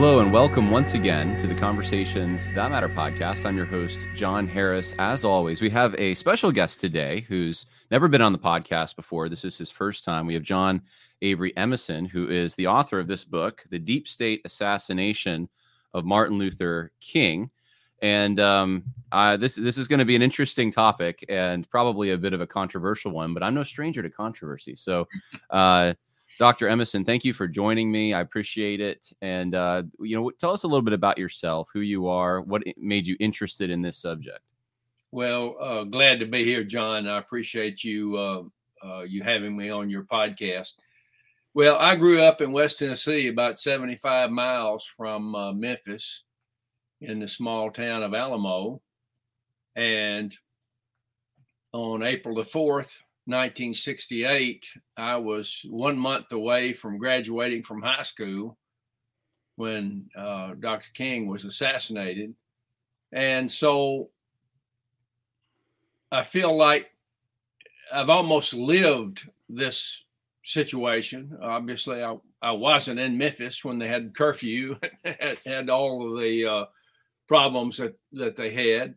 [0.00, 3.44] Hello and welcome once again to the Conversations That Matter podcast.
[3.44, 4.94] I'm your host, John Harris.
[4.98, 9.28] As always, we have a special guest today who's never been on the podcast before.
[9.28, 10.24] This is his first time.
[10.24, 10.80] We have John
[11.20, 15.50] Avery Emison, who is the author of this book, The Deep State Assassination
[15.92, 17.50] of Martin Luther King.
[18.00, 22.16] And um, uh, this this is going to be an interesting topic and probably a
[22.16, 24.76] bit of a controversial one, but I'm no stranger to controversy.
[24.76, 25.06] So,
[25.50, 25.92] uh,
[26.40, 26.68] Dr.
[26.68, 28.14] Emison, thank you for joining me.
[28.14, 29.12] I appreciate it.
[29.20, 32.62] And, uh, you know, tell us a little bit about yourself, who you are, what
[32.78, 34.40] made you interested in this subject.
[35.12, 37.06] Well, uh, glad to be here, John.
[37.06, 38.42] I appreciate you uh,
[38.82, 40.76] uh, you having me on your podcast.
[41.52, 46.22] Well, I grew up in West Tennessee, about 75 miles from uh, Memphis,
[47.02, 48.80] in the small town of Alamo.
[49.76, 50.34] And
[51.72, 58.56] on April the 4th, 1968, I was one month away from graduating from high school
[59.56, 60.88] when uh, Dr.
[60.94, 62.34] King was assassinated.
[63.12, 64.10] And so
[66.10, 66.90] I feel like
[67.92, 70.04] I've almost lived this
[70.44, 71.36] situation.
[71.42, 76.46] Obviously, I, I wasn't in Memphis when they had curfew, had, had all of the
[76.46, 76.64] uh,
[77.28, 78.94] problems that, that they had.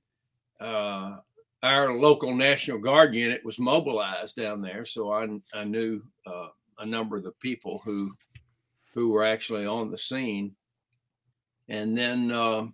[0.60, 1.18] Uh,
[1.64, 6.48] our local National Guard unit was mobilized down there, so I, I knew uh,
[6.80, 8.12] a number of the people who
[8.94, 10.56] who were actually on the scene.
[11.70, 12.68] And then uh,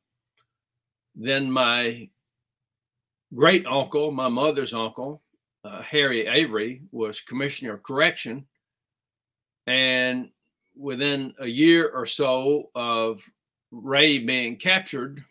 [1.16, 2.10] then my
[3.34, 5.22] great uncle, my mother's uncle,
[5.64, 8.48] uh, Harry Avery, was commissioner of correction,
[9.68, 10.30] and
[10.76, 13.22] within a year or so of
[13.72, 15.24] Ray being captured,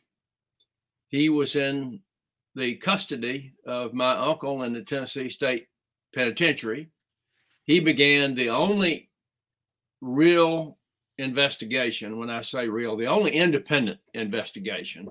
[1.08, 2.00] he was in
[2.58, 5.68] the custody of my uncle in the Tennessee State
[6.14, 6.90] Penitentiary.
[7.64, 9.10] He began the only
[10.00, 10.78] real
[11.18, 12.18] investigation.
[12.18, 15.08] When I say real, the only independent investigation,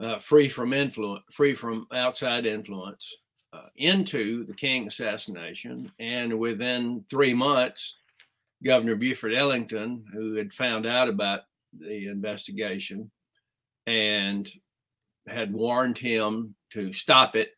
[0.00, 3.16] uh, free from influence, free from outside influence,
[3.52, 5.92] uh, into the King assassination.
[6.00, 7.98] And within three months,
[8.64, 11.42] Governor Buford Ellington, who had found out about
[11.78, 13.10] the investigation
[13.86, 14.50] and
[15.30, 17.52] had warned him to stop it.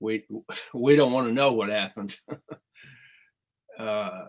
[0.00, 0.26] We
[0.74, 2.18] we don't want to know what happened.
[3.78, 4.26] uh,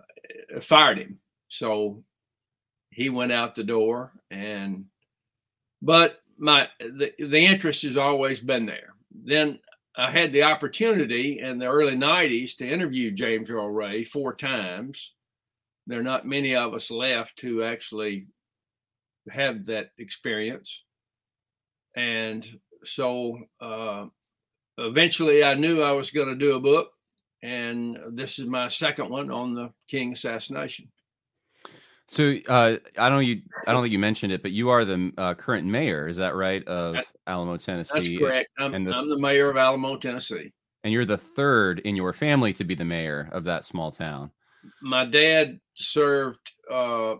[0.61, 1.19] fired him.
[1.47, 2.03] So
[2.91, 4.85] he went out the door and
[5.81, 8.93] but my the, the interest has always been there.
[9.11, 9.59] Then
[9.95, 15.13] I had the opportunity in the early 90s to interview James Earl Ray four times.
[15.87, 18.27] There are not many of us left who actually
[19.29, 20.83] have that experience
[21.95, 22.47] and
[22.83, 24.05] so uh,
[24.77, 26.91] eventually I knew I was going to do a book,
[27.43, 30.89] and this is my second one on the King assassination.
[32.11, 35.11] So uh, I don't you I don't think you mentioned it, but you are the
[35.17, 36.67] uh, current mayor, is that right?
[36.67, 38.17] Of that, Alamo, Tennessee.
[38.17, 38.49] That's correct.
[38.57, 40.51] I'm, and the, I'm the mayor of Alamo, Tennessee.
[40.83, 44.31] And you're the third in your family to be the mayor of that small town.
[44.81, 47.15] My dad served uh,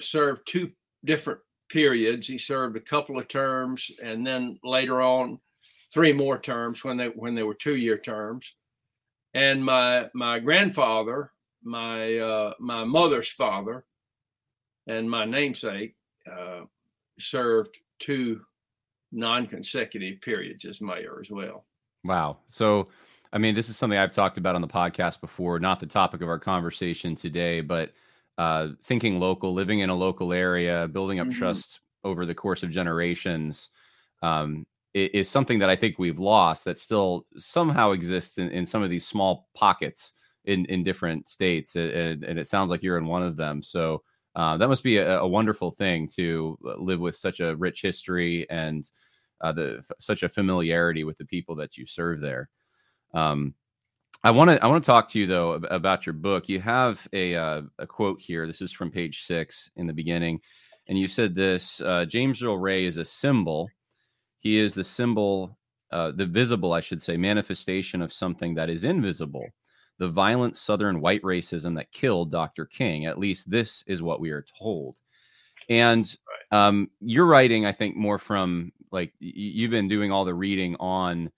[0.00, 0.72] served two
[1.04, 1.40] different
[1.72, 2.26] periods.
[2.26, 5.40] He served a couple of terms, and then later on,
[5.92, 8.54] three more terms when they when they were two year terms.
[9.34, 11.32] And my my grandfather,
[11.64, 13.84] my uh, my mother's father,
[14.86, 15.96] and my namesake
[16.30, 16.62] uh,
[17.18, 18.42] served two
[19.10, 21.64] non consecutive periods as mayor as well.
[22.04, 22.38] Wow.
[22.48, 22.88] So.
[23.34, 26.20] I mean, this is something I've talked about on the podcast before, not the topic
[26.20, 27.90] of our conversation today, but
[28.38, 31.38] uh, thinking local, living in a local area, building up mm-hmm.
[31.38, 33.68] trust over the course of generations.
[34.22, 38.82] Um, is something that I think we've lost that still somehow exists in, in some
[38.82, 40.12] of these small pockets
[40.44, 41.76] in, in different states.
[41.76, 43.62] And, and it sounds like you're in one of them.
[43.62, 44.02] So
[44.34, 48.48] uh, that must be a, a, wonderful thing to live with such a rich history
[48.50, 48.90] and
[49.40, 52.48] uh, the such a familiarity with the people that you serve there.
[53.12, 53.54] Um,
[54.24, 56.48] I want to I want to talk to you though about your book.
[56.48, 58.46] You have a uh, a quote here.
[58.46, 60.40] This is from page six in the beginning,
[60.88, 63.68] and you said this: uh, James Earl Ray is a symbol
[64.42, 65.56] he is the symbol,
[65.92, 69.48] uh, the visible, I should say, manifestation of something that is invisible.
[69.98, 72.66] The violent Southern white racism that killed Dr.
[72.66, 73.06] King.
[73.06, 74.96] At least this is what we are told.
[75.68, 76.12] And
[76.50, 81.30] um, you're writing, I think, more from like you've been doing all the reading on.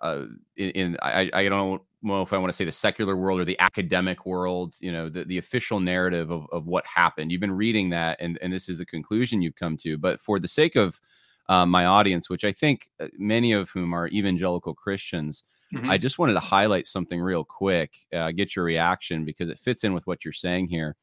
[0.00, 0.24] Uh,
[0.56, 3.44] in, in I, I don't know if I want to say the secular world or
[3.44, 7.30] the academic world, you know, the, the official narrative of, of what happened.
[7.30, 9.98] You've been reading that, and, and this is the conclusion you've come to.
[9.98, 10.98] But for the sake of
[11.48, 15.44] uh, my audience, which I think uh, many of whom are evangelical Christians.
[15.74, 15.90] Mm-hmm.
[15.90, 19.84] I just wanted to highlight something real quick, uh, get your reaction because it fits
[19.84, 20.96] in with what you're saying here.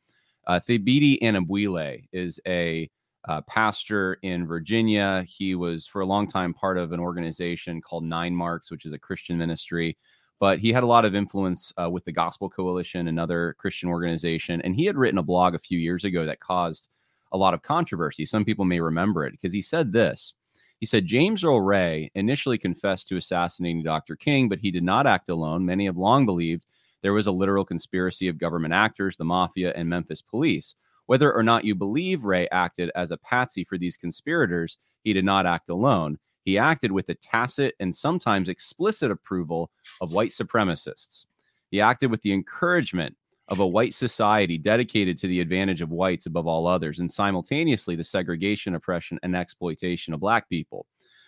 [0.48, 2.90] Uh, Thabiti Anyabwile is a
[3.30, 5.24] uh, pastor in Virginia.
[5.28, 8.92] He was for a long time part of an organization called Nine Marks, which is
[8.92, 9.96] a Christian ministry.
[10.40, 14.62] But he had a lot of influence uh, with the Gospel Coalition, another Christian organization.
[14.64, 16.90] And he had written a blog a few years ago that caused
[17.32, 18.26] a lot of controversy.
[18.26, 20.34] Some people may remember it because he said this.
[20.80, 24.16] He said James Earl Ray initially confessed to assassinating Dr.
[24.16, 25.64] King, but he did not act alone.
[25.64, 26.66] Many have long believed
[27.04, 30.74] there was a literal conspiracy of government actors, the mafia, and Memphis police.
[31.10, 35.26] Whether or not you believe Ray acted as a patsy for these conspirators, he did
[35.26, 36.20] not act alone.
[36.46, 39.72] He acted with the tacit and sometimes explicit approval
[40.02, 41.26] of white supremacists.
[41.72, 43.18] He acted with the encouragement
[43.48, 47.96] of a white society dedicated to the advantage of whites above all others, and simultaneously
[47.96, 50.86] the segregation, oppression, and exploitation of black people.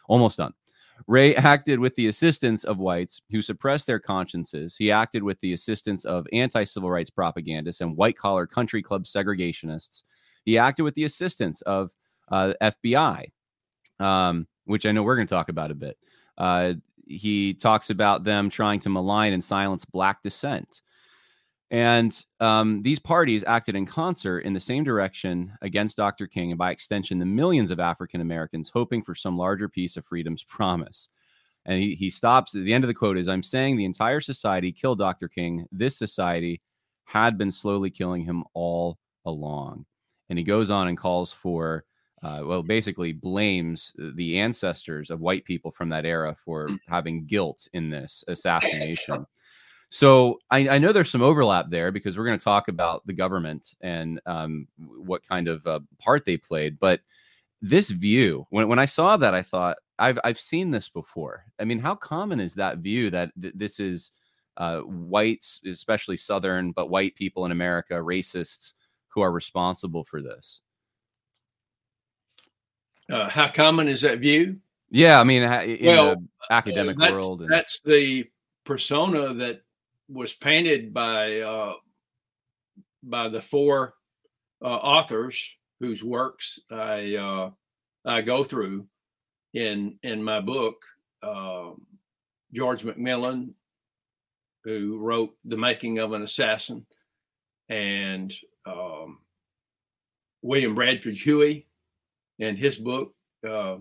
[0.08, 0.54] Almost done.
[1.08, 4.76] Ray acted with the assistance of whites who suppressed their consciences.
[4.78, 9.06] He acted with the assistance of anti civil rights propagandists and white collar country club
[9.06, 10.04] segregationists.
[10.46, 11.92] He acted with the assistance of
[12.32, 13.32] uh, FBI,
[14.00, 15.98] um, which I know we're going to talk about a bit.
[16.38, 16.74] Uh,
[17.06, 20.82] he talks about them trying to malign and silence black dissent.
[21.72, 26.28] And um, these parties acted in concert in the same direction against Dr.
[26.28, 30.06] King and by extension, the millions of African Americans hoping for some larger piece of
[30.06, 31.08] freedom's promise.
[31.66, 34.20] And he, he stops at the end of the quote is I'm saying the entire
[34.20, 35.30] society killed Dr.
[35.30, 35.66] King.
[35.72, 36.62] This society
[37.06, 39.86] had been slowly killing him all along.
[40.30, 41.86] And he goes on and calls for,
[42.22, 46.80] uh, well, basically blames the ancestors of white people from that era for mm.
[46.88, 49.26] having guilt in this assassination.
[49.94, 53.12] So I, I, know there's some overlap there because we're going to talk about the
[53.12, 56.80] government and um, what kind of uh, part they played.
[56.80, 57.02] But
[57.62, 61.44] this view, when, when I saw that, I thought I've I've seen this before.
[61.60, 64.12] I mean, how common is that view that th- this is
[64.56, 68.72] uh, whites, especially Southern, but white people in America, racists,
[69.10, 70.62] who are responsible for this?
[73.10, 74.56] Uh, how common is that view?
[74.90, 77.50] Yeah, I mean, in well, the academic that's, world, and...
[77.50, 78.30] that's the
[78.64, 79.64] persona that
[80.12, 81.74] was painted by uh,
[83.04, 83.96] by the four
[84.62, 87.52] uh, authors whose works I uh,
[88.06, 88.88] I go through
[89.54, 90.84] in in my book.
[91.24, 91.86] Um,
[92.54, 93.54] George McMillan,
[94.64, 96.86] who wrote The Making of an Assassin,
[97.70, 98.34] and
[98.66, 99.20] um,
[100.42, 101.68] William Bradford Huie
[102.40, 103.14] in his book,
[103.48, 103.78] uh,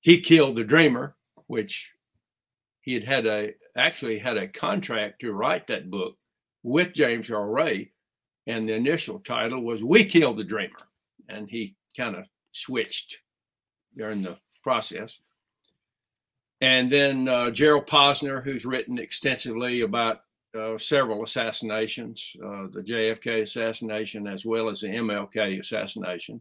[0.00, 1.16] He Killed the Dreamer,
[1.46, 1.92] which
[2.82, 6.16] he had had a actually had a contract to write that book
[6.62, 7.92] with James Earl Ray,
[8.46, 10.88] and the initial title was "We Killed the Dreamer,"
[11.28, 13.18] and he kind of switched
[13.96, 15.18] during the process.
[16.60, 20.22] And then uh, Gerald Posner, who's written extensively about
[20.56, 26.40] uh, several assassinations, uh, the JFK assassination as well as the MLK assassination.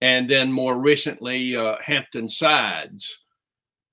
[0.00, 3.20] And then more recently, uh, Hampton Sides,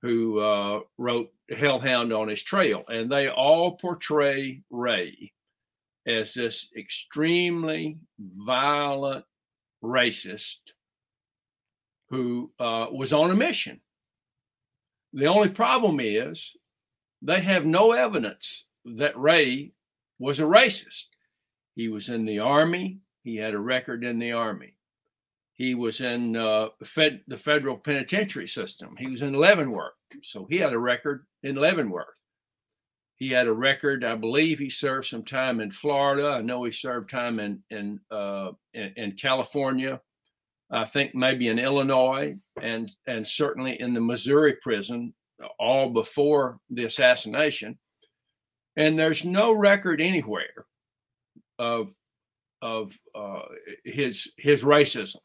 [0.02, 2.84] who uh, wrote Hellhound on His Trail.
[2.88, 5.34] And they all portray Ray
[6.06, 9.26] as this extremely violent
[9.84, 10.58] racist
[12.10, 13.82] who uh, was on a mission.
[15.14, 16.56] The only problem is
[17.22, 19.74] they have no evidence that Ray
[20.20, 21.08] was a racist.
[21.76, 24.77] He was in the army, he had a record in the army.
[25.58, 28.96] He was in uh, fed, the federal penitentiary system.
[28.98, 29.94] He was in Leavenworth.
[30.24, 32.22] So he had a record in Leavenworth.
[33.16, 34.04] He had a record.
[34.04, 36.30] I believe he served some time in Florida.
[36.30, 40.00] I know he served time in in uh, in, in, California,
[40.70, 45.16] I think maybe in Illinois and and certainly in the Missouri prison,
[45.58, 47.80] all before the assassination.
[48.76, 50.68] And there's no record anywhere
[51.58, 51.92] of
[52.62, 53.46] of uh,
[53.84, 55.18] his his racism.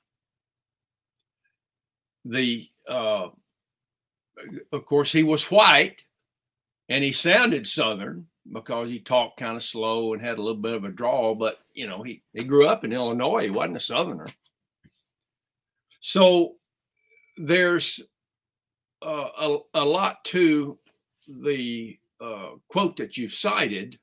[2.24, 3.28] The uh,
[4.72, 6.04] of course he was white,
[6.88, 10.74] and he sounded Southern because he talked kind of slow and had a little bit
[10.74, 11.34] of a drawl.
[11.34, 13.44] But you know he he grew up in Illinois.
[13.44, 14.28] He wasn't a Southerner.
[16.00, 16.56] So
[17.36, 18.00] there's
[19.00, 20.78] uh, a, a lot to
[21.28, 23.98] the uh, quote that you've cited,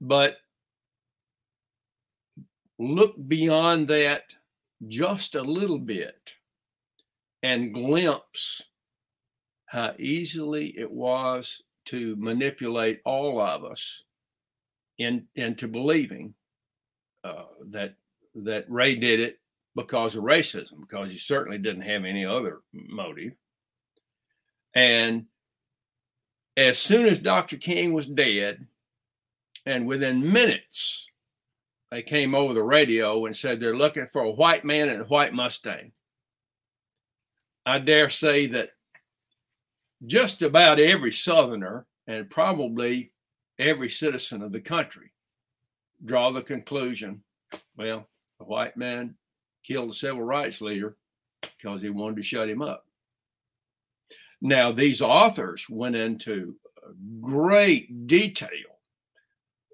[0.00, 0.38] but
[2.78, 4.34] look beyond that
[4.86, 6.34] just a little bit
[7.42, 8.62] and glimpse
[9.66, 14.04] how easily it was to manipulate all of us
[14.98, 16.34] in, into believing
[17.24, 17.94] uh, that
[18.34, 19.40] that Ray did it
[19.74, 23.32] because of racism, because he certainly didn't have any other motive.
[24.74, 25.26] And
[26.56, 27.56] as soon as Dr.
[27.56, 28.66] King was dead,
[29.66, 31.06] and within minutes,
[31.90, 35.04] they came over the radio and said they're looking for a white man in a
[35.04, 35.92] white Mustang.
[37.68, 38.70] I dare say that
[40.06, 43.12] just about every Southerner and probably
[43.58, 45.12] every citizen of the country
[46.02, 47.22] draw the conclusion
[47.76, 48.08] well,
[48.40, 49.16] a white man
[49.64, 50.96] killed a civil rights leader
[51.42, 52.86] because he wanted to shut him up.
[54.40, 56.56] Now, these authors went into
[57.20, 58.78] great detail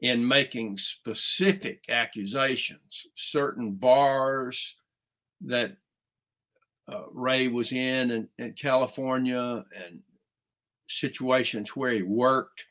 [0.02, 4.76] in making specific accusations, certain bars
[5.42, 5.76] that
[6.88, 10.00] uh, Ray was in, in in California and
[10.88, 12.64] situations where he worked,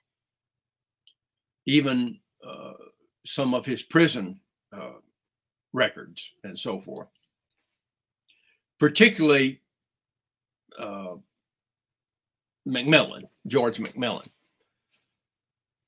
[1.65, 2.73] even uh,
[3.25, 4.39] some of his prison
[4.71, 4.93] uh,
[5.73, 7.07] records and so forth.
[8.79, 9.61] Particularly
[10.77, 11.15] uh,
[12.67, 14.27] McMillan, George McMillan.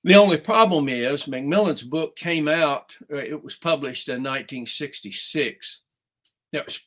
[0.03, 5.81] The only problem is McMillan's book came out, uh, it was published in 1966.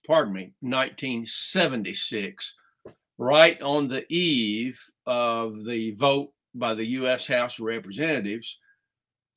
[0.06, 2.54] Pardon me, 1976,
[3.18, 7.26] right on the eve of the vote by the U.S.
[7.26, 8.58] House of Representatives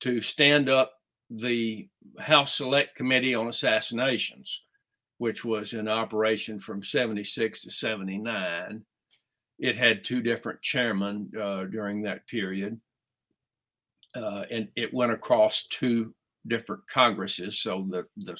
[0.00, 0.92] to stand up
[1.30, 4.62] the House Select Committee on Assassinations,
[5.18, 8.84] which was in operation from 76 to 79.
[9.58, 12.80] It had two different chairmen uh, during that period.
[14.14, 16.14] Uh, and it went across two
[16.46, 17.58] different Congresses.
[17.58, 18.36] So the, the,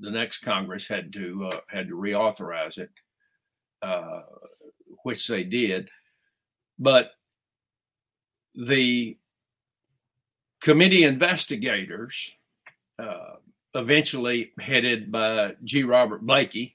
[0.00, 2.90] the next Congress had to uh, had to reauthorize it,
[3.82, 4.22] uh,
[5.02, 5.88] which they did.
[6.78, 7.12] But
[8.54, 9.16] the
[10.60, 12.32] committee investigators,
[12.98, 13.36] uh,
[13.74, 15.84] eventually headed by G.
[15.84, 16.74] Robert Blakey,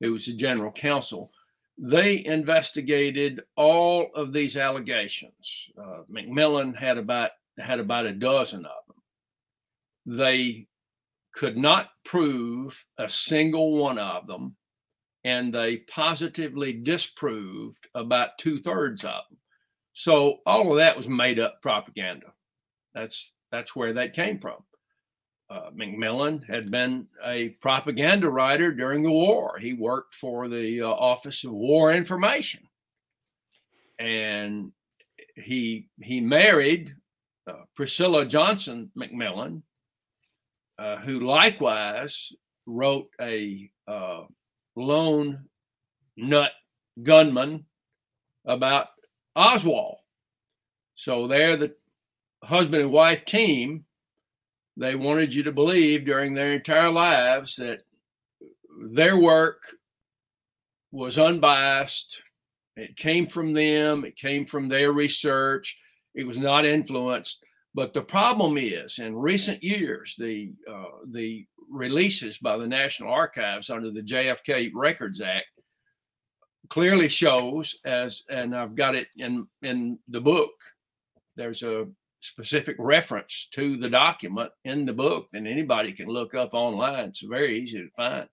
[0.00, 1.32] who was the general counsel,
[1.76, 5.70] they investigated all of these allegations.
[5.76, 8.83] Uh, McMillan had about had about a dozen of.
[10.06, 10.66] They
[11.34, 14.56] could not prove a single one of them,
[15.24, 19.38] and they positively disproved about two thirds of them.
[19.94, 22.32] So all of that was made up propaganda.
[22.94, 24.64] That's that's where that came from.
[25.50, 29.58] Uh, McMillan had been a propaganda writer during the war.
[29.60, 32.62] He worked for the uh, Office of War Information,
[33.98, 34.72] and
[35.36, 36.94] he he married
[37.46, 39.62] uh, Priscilla Johnson McMillan,
[40.78, 42.32] uh, who likewise
[42.66, 44.22] wrote a uh,
[44.76, 45.46] lone
[46.16, 46.52] nut
[47.02, 47.66] gunman
[48.44, 48.88] about
[49.36, 49.98] Oswald.
[50.94, 51.74] So they're the
[52.42, 53.84] husband and wife team
[54.76, 57.84] they wanted you to believe during their entire lives that
[58.90, 59.62] their work
[60.90, 62.22] was unbiased.
[62.76, 65.76] It came from them, it came from their research,
[66.14, 67.44] it was not influenced.
[67.74, 73.70] But the problem is, in recent years, the uh, the releases by the National Archives
[73.70, 75.46] under the JFK Records Act
[76.68, 80.52] clearly shows, as and I've got it in in the book.
[81.36, 81.88] There's a
[82.20, 87.10] specific reference to the document in the book and anybody can look up online.
[87.10, 88.28] It's very easy to find.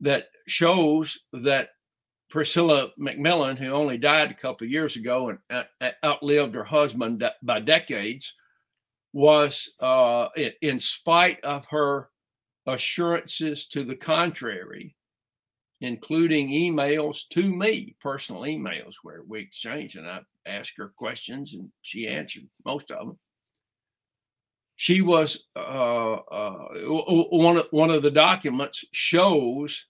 [0.00, 1.70] That shows that
[2.32, 6.64] Priscilla McMillan, who only died a couple of years ago and uh, uh, outlived her
[6.64, 8.32] husband by decades,
[9.12, 10.28] was, uh,
[10.62, 12.08] in spite of her
[12.66, 14.96] assurances to the contrary,
[15.82, 21.68] including emails to me, personal emails where we exchanged, and I asked her questions and
[21.82, 23.18] she answered most of them.
[24.76, 26.68] she was uh, uh,
[27.30, 29.86] one of one of the documents shows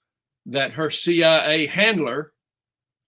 [0.46, 2.32] that her CIA handler,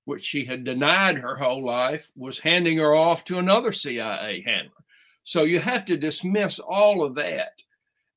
[0.05, 4.85] which she had denied her whole life, was handing her off to another CIA handler.
[5.25, 7.63] So you have to dismiss all of that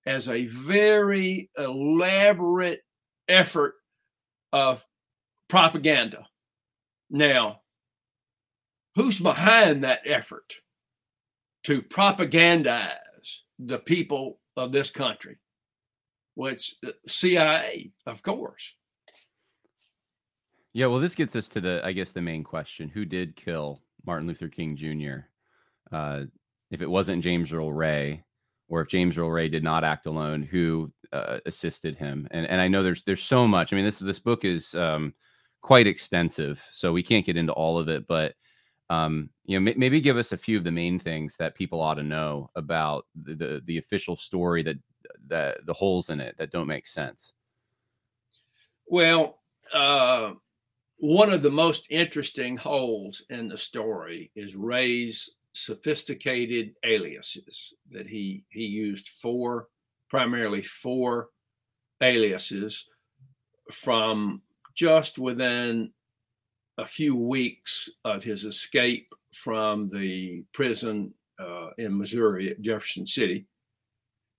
[0.06, 2.84] as a very elaborate
[3.28, 3.76] effort
[4.54, 4.86] of
[5.48, 6.28] propaganda.
[7.10, 7.62] Now,
[8.96, 10.54] who's behind that effort
[11.64, 15.38] to propagandize the people of this country?
[16.36, 16.76] Well, it's
[17.08, 18.74] CIA, of course.
[20.74, 23.82] Yeah, well, this gets us to the, I guess, the main question: Who did kill
[24.06, 25.28] Martin Luther King Jr.?
[25.96, 26.26] Uh,
[26.72, 28.24] if it wasn't James Earl Ray,
[28.70, 32.28] or if James Earl Ray did not act alone, who uh, assisted him?
[32.32, 33.72] And and I know there's there's so much.
[33.72, 35.14] I mean, this this book is um,
[35.62, 38.08] quite extensive, so we can't get into all of it.
[38.08, 38.36] But
[38.90, 41.82] um, you know, m- maybe give us a few of the main things that people
[41.82, 44.78] ought to know about the the, the official story that
[45.28, 47.34] that the holes in it that don't make sense.
[48.86, 49.40] Well,
[49.74, 50.34] uh,
[50.98, 58.46] one of the most interesting holes in the story is Ray's sophisticated aliases that he
[58.50, 59.68] he used four
[60.10, 61.30] primarily four
[62.02, 62.86] aliases
[63.72, 64.42] from
[64.76, 65.92] just within
[66.78, 73.48] a few weeks of his escape from the prison uh, in Missouri at Jefferson City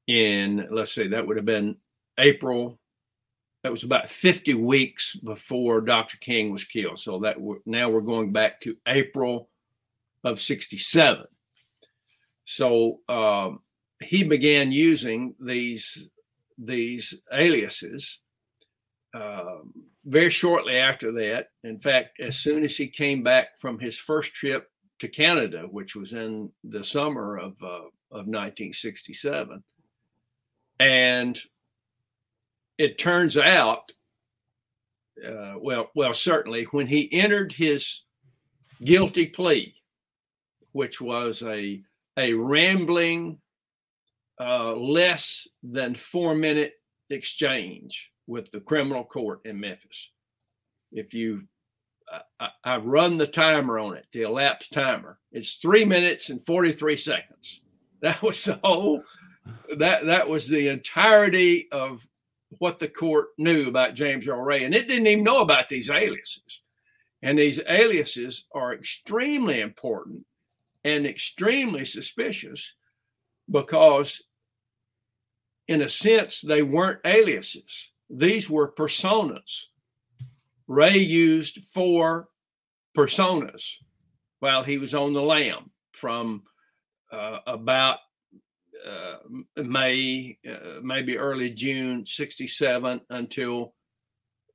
[0.06, 1.76] in let's say that would have been
[2.18, 2.78] April
[3.68, 6.16] that was about 50 weeks before Dr.
[6.16, 6.98] King was killed.
[6.98, 9.50] So that we're, now we're going back to April
[10.24, 11.26] of 67.
[12.46, 13.60] So um,
[14.00, 16.08] he began using these
[16.56, 18.20] these aliases
[19.12, 19.74] um,
[20.06, 21.48] very shortly after that.
[21.62, 24.70] In fact, as soon as he came back from his first trip
[25.00, 29.62] to Canada, which was in the summer of uh, of 1967,
[30.80, 31.38] and
[32.78, 33.92] it turns out,
[35.26, 38.02] uh, well, well, certainly when he entered his
[38.84, 39.74] guilty plea,
[40.72, 41.82] which was a
[42.18, 43.38] a rambling,
[44.40, 46.74] uh, less than four minute
[47.10, 50.10] exchange with the criminal court in Memphis.
[50.92, 51.44] If you,
[52.40, 55.18] I, I run the timer on it, the elapsed timer.
[55.32, 57.60] It's three minutes and 43 seconds.
[58.00, 59.02] That was the whole,
[59.76, 62.06] that, that was the entirety of
[62.58, 64.64] what the court knew about James Earl Ray.
[64.64, 66.62] And it didn't even know about these aliases.
[67.22, 70.24] And these aliases are extremely important
[70.84, 72.74] and extremely suspicious
[73.50, 74.22] because,
[75.66, 77.90] in a sense, they weren't aliases.
[78.08, 79.64] These were personas.
[80.66, 82.28] Ray used four
[82.96, 83.74] personas
[84.40, 86.42] while he was on the lam from
[87.10, 87.98] uh, about
[89.56, 93.74] May, uh, maybe early June 67 until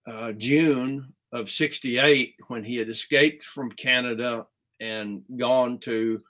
[0.08, 4.46] uh, June of 68 when he had escaped from Canada
[4.80, 6.22] and gone to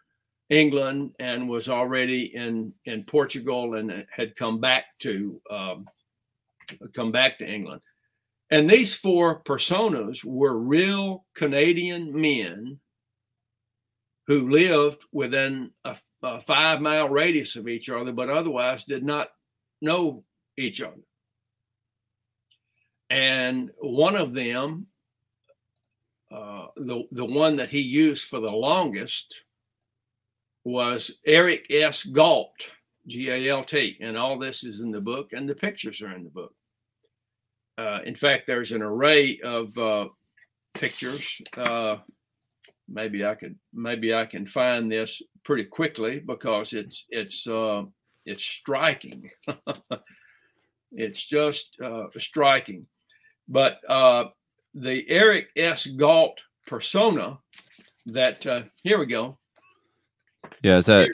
[0.49, 5.85] England and was already in in Portugal and had come back to um,
[6.95, 7.81] come back to England.
[8.51, 12.79] And these four personas were real Canadian men
[14.27, 19.29] who lived within a, a five mile radius of each other, but otherwise did not
[19.81, 20.23] know
[20.57, 21.01] each other.
[23.09, 24.87] And one of them
[26.33, 29.43] uh, the the one that he used for the longest
[30.63, 32.03] was Eric S.
[32.03, 32.55] Galt,
[33.05, 36.15] G A L T, and all this is in the book, and the pictures are
[36.15, 36.55] in the book.
[37.77, 40.07] Uh, in fact, there's an array of uh,
[40.73, 41.39] pictures.
[42.93, 47.83] Uh, maybe I could maybe I can find this pretty quickly because it's it's uh,
[48.25, 49.29] it's striking.
[50.91, 51.77] it's just
[52.17, 52.87] striking,
[53.47, 53.79] but
[54.75, 55.85] the Eric S.
[55.85, 57.37] Galt persona
[58.07, 59.37] that uh, here we go.
[60.61, 61.09] Yeah, is that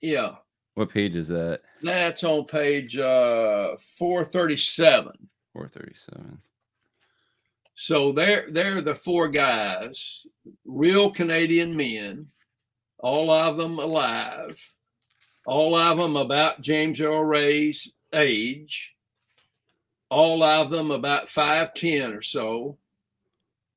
[0.00, 0.36] yeah.
[0.74, 1.60] What page is that?
[1.82, 5.12] That's on page uh 437.
[5.52, 6.38] 437.
[7.74, 10.26] So they're they're the four guys,
[10.64, 12.28] real Canadian men,
[12.98, 14.58] all of them alive,
[15.46, 18.94] all of them about James Earl Ray's age,
[20.10, 22.78] all of them about 5'10 or so,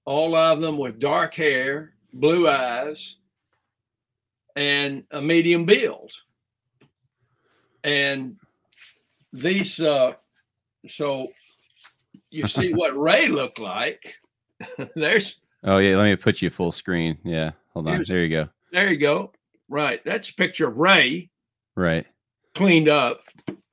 [0.04, 3.18] all of them with dark hair, blue eyes,
[4.56, 6.12] and a medium build.
[7.84, 8.38] And
[9.32, 10.14] these, uh,
[10.88, 11.30] so
[12.36, 14.16] you see what Ray looked like.
[14.96, 15.38] There's.
[15.64, 17.18] Oh yeah, let me put you full screen.
[17.24, 18.04] Yeah, hold on.
[18.04, 18.50] There you go.
[18.72, 19.32] There you go.
[19.70, 21.30] Right, that's a picture of Ray.
[21.76, 22.06] Right.
[22.54, 23.22] cleaned up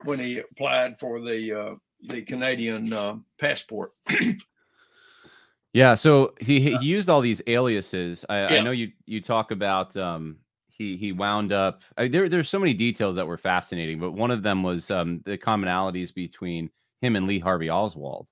[0.03, 1.75] when he applied for the uh,
[2.07, 3.93] the Canadian uh, passport.
[5.73, 8.25] yeah, so he he used all these aliases.
[8.29, 8.47] I, yeah.
[8.47, 11.81] I know you you talk about um, he he wound up.
[11.97, 15.21] I, there there's so many details that were fascinating, but one of them was um,
[15.25, 16.69] the commonalities between
[17.01, 18.27] him and Lee Harvey Oswald.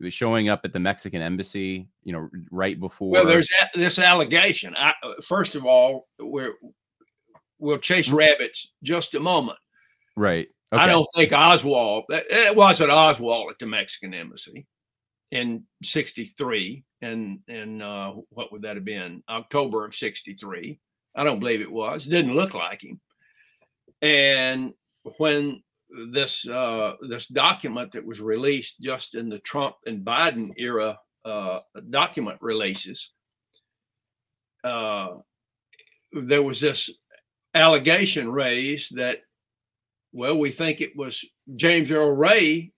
[0.00, 3.10] Was showing up at the Mexican embassy, you know, right before.
[3.10, 4.74] Well, there's a, this allegation.
[4.76, 6.54] I, first of all, we're
[7.58, 9.58] we'll chase rabbits just a moment.
[10.16, 10.48] Right.
[10.72, 10.82] Okay.
[10.82, 12.04] I don't think Oswald.
[12.08, 14.66] It wasn't Oswald at the Mexican embassy
[15.30, 19.22] in '63, and and uh, what would that have been?
[19.28, 20.78] October of '63.
[21.14, 22.06] I don't believe it was.
[22.06, 23.00] It didn't look like him.
[24.00, 24.74] And
[25.18, 25.62] when
[26.12, 31.60] this uh, this document that was released just in the Trump and Biden era uh,
[31.90, 33.10] document releases,
[34.64, 35.08] uh,
[36.12, 36.90] there was this
[37.54, 39.18] allegation raised that,
[40.12, 41.24] well, we think it was
[41.56, 42.72] James Earl Ray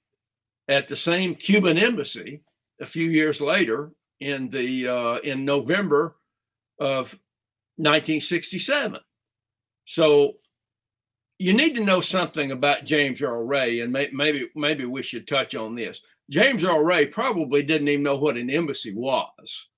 [0.68, 2.42] at the same Cuban embassy
[2.80, 6.16] a few years later in the uh, in November
[6.78, 7.18] of
[7.76, 9.00] 1967.
[9.86, 10.34] So
[11.38, 15.26] you need to know something about James Earl Ray, and may, maybe maybe we should
[15.26, 16.00] touch on this.
[16.30, 19.68] James Earl Ray probably didn't even know what an embassy was.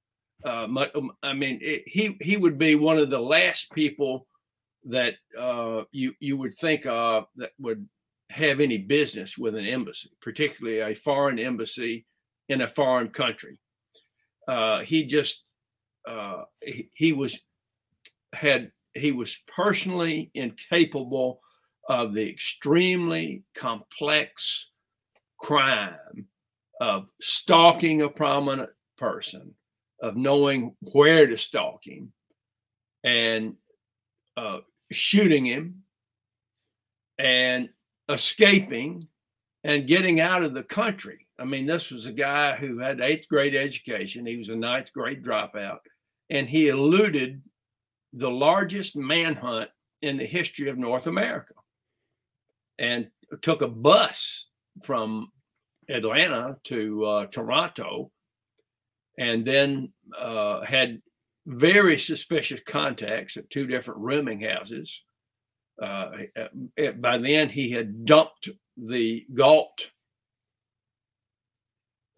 [0.45, 4.27] Uh, um, I mean, it, he he would be one of the last people
[4.85, 7.88] that uh, you you would think of that would
[8.31, 12.05] have any business with an embassy, particularly a foreign embassy
[12.49, 13.59] in a foreign country.
[14.47, 15.45] Uh, he just
[16.07, 17.38] uh, he, he was
[18.33, 21.40] had he was personally incapable
[21.88, 24.70] of the extremely complex
[25.38, 26.27] crime
[26.81, 29.55] of stalking a prominent person,
[30.03, 32.12] of knowing where to stalk him,
[33.03, 33.55] and
[34.37, 34.59] uh,
[34.90, 35.83] shooting him,
[37.18, 37.68] and
[38.09, 39.07] escaping
[39.62, 41.27] and getting out of the country.
[41.38, 44.27] I mean, this was a guy who had eighth grade education.
[44.27, 45.79] He was a ninth grade dropout,
[46.31, 47.42] and he eluded
[48.12, 49.70] the largest manhunt
[50.03, 51.55] in the history of North America
[52.79, 53.09] and
[53.43, 54.49] took a bus
[54.83, 55.31] from
[55.89, 58.11] Atlanta to uh, Toronto
[59.19, 61.01] and then uh, had
[61.47, 65.03] very suspicious contacts at two different rooming houses.
[65.81, 66.11] Uh,
[66.99, 69.91] by then, he had dumped the Galt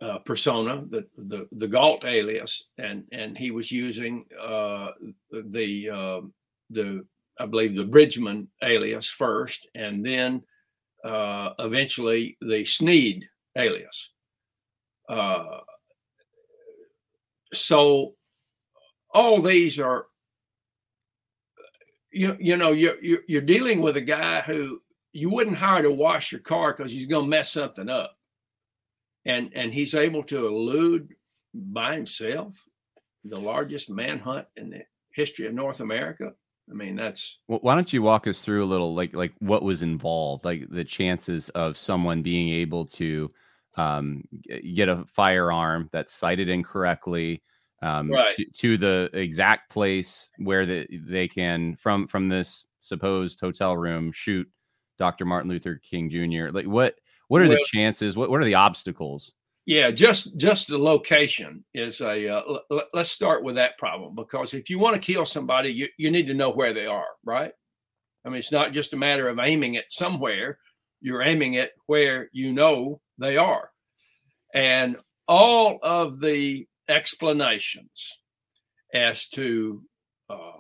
[0.00, 4.90] uh, persona, the, the the Galt alias, and and he was using uh,
[5.30, 6.20] the uh,
[6.68, 7.06] the
[7.38, 10.42] I believe the Bridgman alias first, and then
[11.04, 13.24] uh, eventually the Sneyd
[13.56, 14.10] alias.
[15.08, 15.60] Uh,
[17.52, 18.14] so
[19.14, 20.06] all these are
[22.10, 24.80] you you know you're you're dealing with a guy who
[25.12, 28.16] you wouldn't hire to wash your car because he's going to mess something up,
[29.24, 31.14] and and he's able to elude
[31.54, 32.62] by himself
[33.24, 36.34] the largest manhunt in the history of North America.
[36.70, 37.38] I mean, that's.
[37.48, 40.68] Well, why don't you walk us through a little, like, like what was involved, like
[40.70, 43.30] the chances of someone being able to
[43.76, 44.24] um,
[44.74, 47.42] get a firearm that's sighted incorrectly
[47.82, 48.34] um, right.
[48.36, 54.12] to, to, the exact place where the, they can from from this supposed hotel room
[54.12, 54.48] shoot
[54.98, 55.24] Dr.
[55.26, 56.50] Martin Luther King Jr.
[56.50, 56.94] Like, what
[57.28, 58.16] what are well, the chances?
[58.16, 59.32] What what are the obstacles?
[59.66, 62.28] Yeah, just just the location is a.
[62.28, 65.88] Uh, l- let's start with that problem because if you want to kill somebody, you
[65.98, 67.52] you need to know where they are, right?
[68.24, 70.58] I mean, it's not just a matter of aiming it somewhere.
[71.00, 73.70] You're aiming it where you know they are,
[74.54, 78.20] and all of the explanations
[78.94, 79.82] as to
[80.30, 80.52] uh,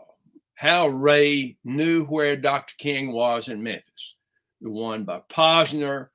[0.56, 2.74] how Ray knew where Dr.
[2.76, 4.16] King was in Memphis,
[4.60, 6.08] the one by Posner,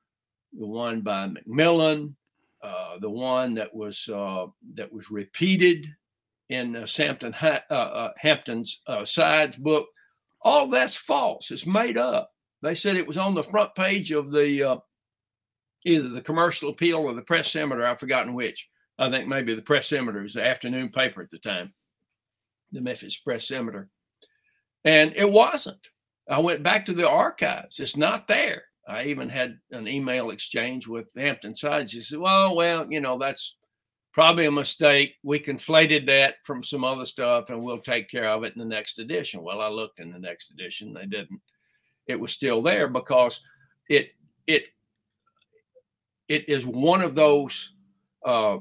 [0.51, 2.15] the one by McMillan
[2.63, 5.87] uh, the one that was uh, that was repeated
[6.49, 9.87] in uh, Sampton ha- uh, uh, Hampton's Sides book.
[10.41, 11.51] All that's false.
[11.51, 12.31] It's made up.
[12.61, 14.81] They said it was on the front page of the
[15.85, 17.85] either the Commercial Appeal or the Press Scimitar.
[17.85, 18.67] I've forgotten which.
[18.99, 21.73] I think maybe the Press Scimitar was the afternoon paper at the time,
[22.71, 23.89] the Memphis Press Scimitar,
[24.83, 25.89] and it wasn't.
[26.29, 27.79] I went back to the archives.
[27.79, 28.63] It's not there.
[28.87, 31.91] I even had an email exchange with Hampton Sides.
[31.91, 33.55] He said, "Well, well, you know, that's
[34.11, 35.15] probably a mistake.
[35.23, 38.65] We conflated that from some other stuff, and we'll take care of it in the
[38.65, 41.41] next edition." Well, I looked in the next edition; they didn't.
[42.07, 43.41] It was still there because
[43.89, 44.11] it
[44.47, 44.67] it
[46.27, 47.73] it is one of those.
[48.25, 48.59] Uh,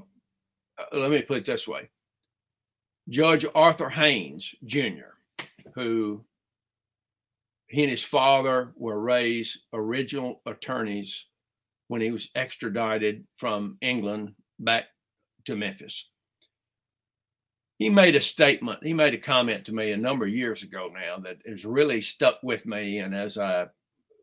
[0.92, 1.88] let me put it this way:
[3.08, 5.14] Judge Arthur Haynes Jr.,
[5.74, 6.24] who
[7.70, 11.26] he and his father were Ray's original attorneys
[11.86, 14.86] when he was extradited from England back
[15.44, 16.08] to Memphis.
[17.78, 20.90] He made a statement, he made a comment to me a number of years ago
[20.92, 22.98] now that has really stuck with me.
[22.98, 23.66] And as I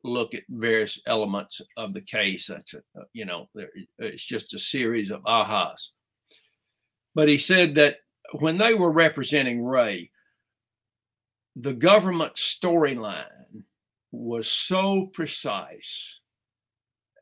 [0.04, 3.48] look at various elements of the case, that's, a, uh, you know,
[3.98, 5.88] it's just a series of ahas.
[7.16, 8.00] But he said that
[8.40, 10.12] when they were representing Ray,
[11.60, 13.64] the government storyline
[14.12, 16.20] was so precise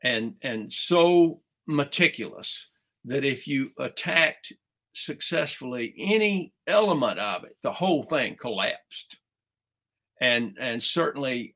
[0.04, 2.68] and and so meticulous
[3.04, 4.52] that if you attacked
[4.94, 9.18] successfully any element of it the whole thing collapsed.
[10.20, 11.54] And and certainly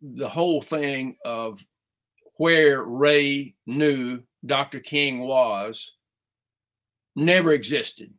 [0.00, 1.60] the whole thing of
[2.36, 5.94] where ray knew dr king was
[7.16, 8.12] never existed.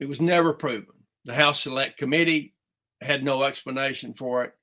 [0.00, 0.94] It was never proven.
[1.24, 2.53] The house select committee
[3.04, 4.54] had no explanation for it.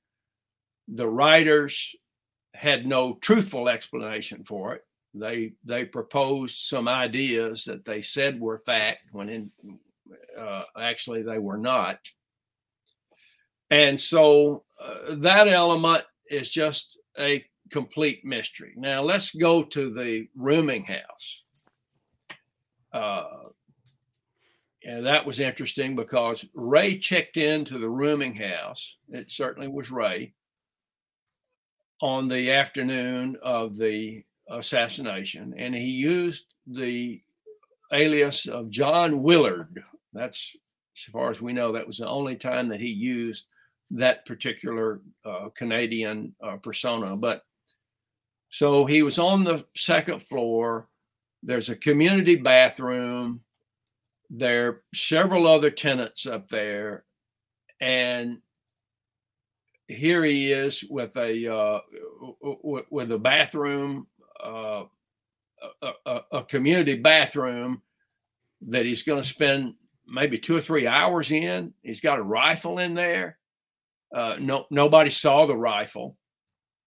[0.88, 1.94] The writers
[2.54, 4.84] had no truthful explanation for it.
[5.14, 9.52] They they proposed some ideas that they said were fact when in
[10.38, 11.98] uh, actually they were not.
[13.70, 18.74] And so uh, that element is just a complete mystery.
[18.76, 21.42] Now let's go to the rooming house.
[22.92, 23.24] Uh,
[24.84, 28.96] and that was interesting because Ray checked into the rooming house.
[29.08, 30.32] It certainly was Ray
[32.00, 37.22] on the afternoon of the assassination, and he used the
[37.92, 39.82] alias of John Willard.
[40.12, 40.56] That's,
[40.96, 43.46] as far as we know, that was the only time that he used
[43.92, 47.14] that particular uh, Canadian uh, persona.
[47.16, 47.44] But
[48.48, 50.88] so he was on the second floor.
[51.42, 53.40] There's a community bathroom
[54.34, 57.04] there are several other tenants up there,
[57.80, 58.38] and
[59.86, 61.80] here he is with a uh,
[62.90, 64.06] with a bathroom,
[64.42, 64.84] uh,
[65.82, 67.82] a, a, community bathroom
[68.62, 69.74] that he's going to spend
[70.06, 71.74] maybe two or three hours in.
[71.82, 73.38] He's got a rifle in there.
[74.14, 76.16] Uh, no, nobody saw the rifle.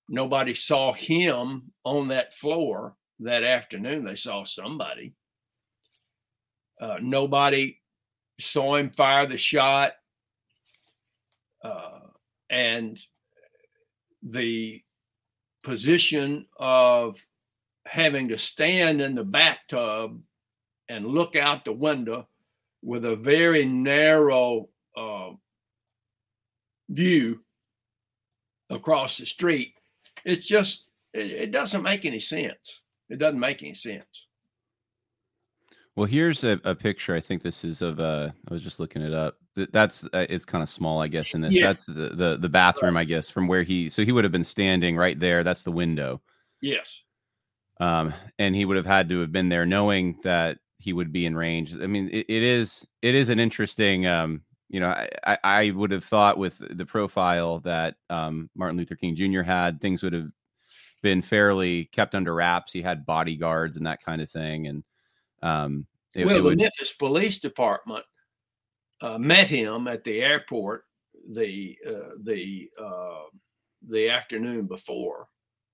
[0.10, 4.04] Nobody saw him on that floor that afternoon.
[4.04, 5.14] They saw somebody.
[6.80, 7.80] Uh, nobody
[8.40, 9.94] saw him fire the shot.
[11.64, 12.00] Uh,
[12.50, 13.00] and
[14.22, 14.84] the
[15.64, 17.20] position of
[17.86, 20.22] having to stand in the bathtub
[20.90, 22.28] and look out the window
[22.84, 25.30] with a very narrow uh,
[26.90, 27.40] view
[28.70, 29.74] across the street
[30.24, 34.28] it's just it, it, doesn't make any sense it doesn't make any sense
[35.96, 37.16] well, here's a, a picture.
[37.16, 38.00] I think this is of.
[38.00, 39.38] Uh, I was just looking it up.
[39.56, 41.34] That's uh, it's kind of small, I guess.
[41.34, 41.68] In this, yeah.
[41.68, 43.90] that's the, the the bathroom, I guess, from where he.
[43.90, 45.44] So he would have been standing right there.
[45.44, 46.22] That's the window.
[46.62, 47.02] Yes.
[47.80, 51.26] Um, and he would have had to have been there, knowing that he would be
[51.26, 51.74] in range.
[51.74, 54.06] I mean, it, it is it is an interesting.
[54.06, 54.90] Um, you know,
[55.26, 59.44] I, I would have thought with the profile that um, Martin Luther King Jr.
[59.44, 60.28] had, things would have
[61.04, 62.74] been fairly kept under wraps.
[62.74, 64.84] He had bodyguards and that kind of thing, and
[65.46, 66.64] um, it, well, it the.
[66.64, 68.04] Memphis Police Department
[69.02, 70.86] uh, met him at the airport
[71.34, 73.24] the uh, the uh,
[73.88, 75.28] the afternoon before,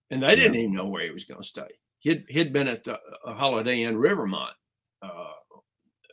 [0.09, 1.67] and they didn't even know where he was going to stay.
[1.99, 4.53] He'd he'd been at the Holiday Inn Rivermont
[5.01, 5.33] uh,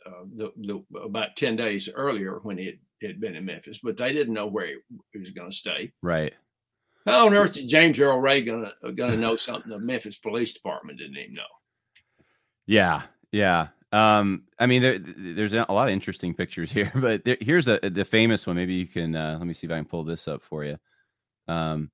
[0.05, 3.97] uh, the, the, about ten days earlier when he had, had been in Memphis, but
[3.97, 4.77] they didn't know where he,
[5.11, 5.91] he was going to stay.
[6.01, 6.33] Right.
[7.05, 10.99] How on earth is James Earl Ray gonna gonna know something the Memphis Police Department
[10.99, 11.41] didn't even know?
[12.67, 13.67] Yeah, yeah.
[13.91, 17.79] Um, I mean, there, there's a lot of interesting pictures here, but there, here's the
[17.93, 18.55] the famous one.
[18.55, 20.77] Maybe you can uh, let me see if I can pull this up for you.
[21.47, 21.89] Um,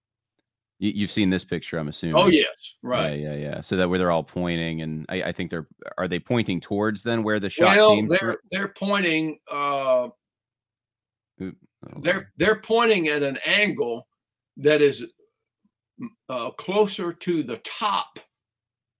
[0.77, 2.17] you, have seen this picture, I'm assuming.
[2.17, 2.47] Oh yes,
[2.83, 3.17] right.
[3.17, 3.61] Yeah, yeah, yeah.
[3.61, 5.67] So that where they're all pointing, and I, I think they're
[5.97, 8.07] are they pointing towards then where the shot well, came?
[8.07, 9.39] they're they're pointing.
[9.49, 10.09] Uh,
[11.39, 11.51] oh,
[12.01, 14.07] they're they're pointing at an angle
[14.57, 15.05] that is
[16.29, 18.19] uh, closer to the top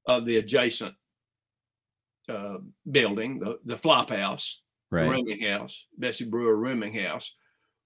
[0.08, 0.96] of the adjacent
[2.30, 2.58] uh,
[2.90, 4.62] building, the, the flop house,
[4.92, 5.10] right.
[5.10, 7.34] rooming house, Bessie Brewer rooming house,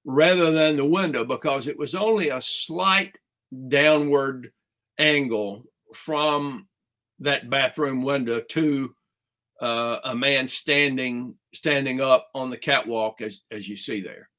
[0.06, 3.18] rather than the window because it was only a slight
[3.68, 4.52] downward
[4.98, 6.68] angle from
[7.20, 8.94] that bathroom window to
[9.62, 14.30] uh, a man standing standing up on the catwalk as as you see there.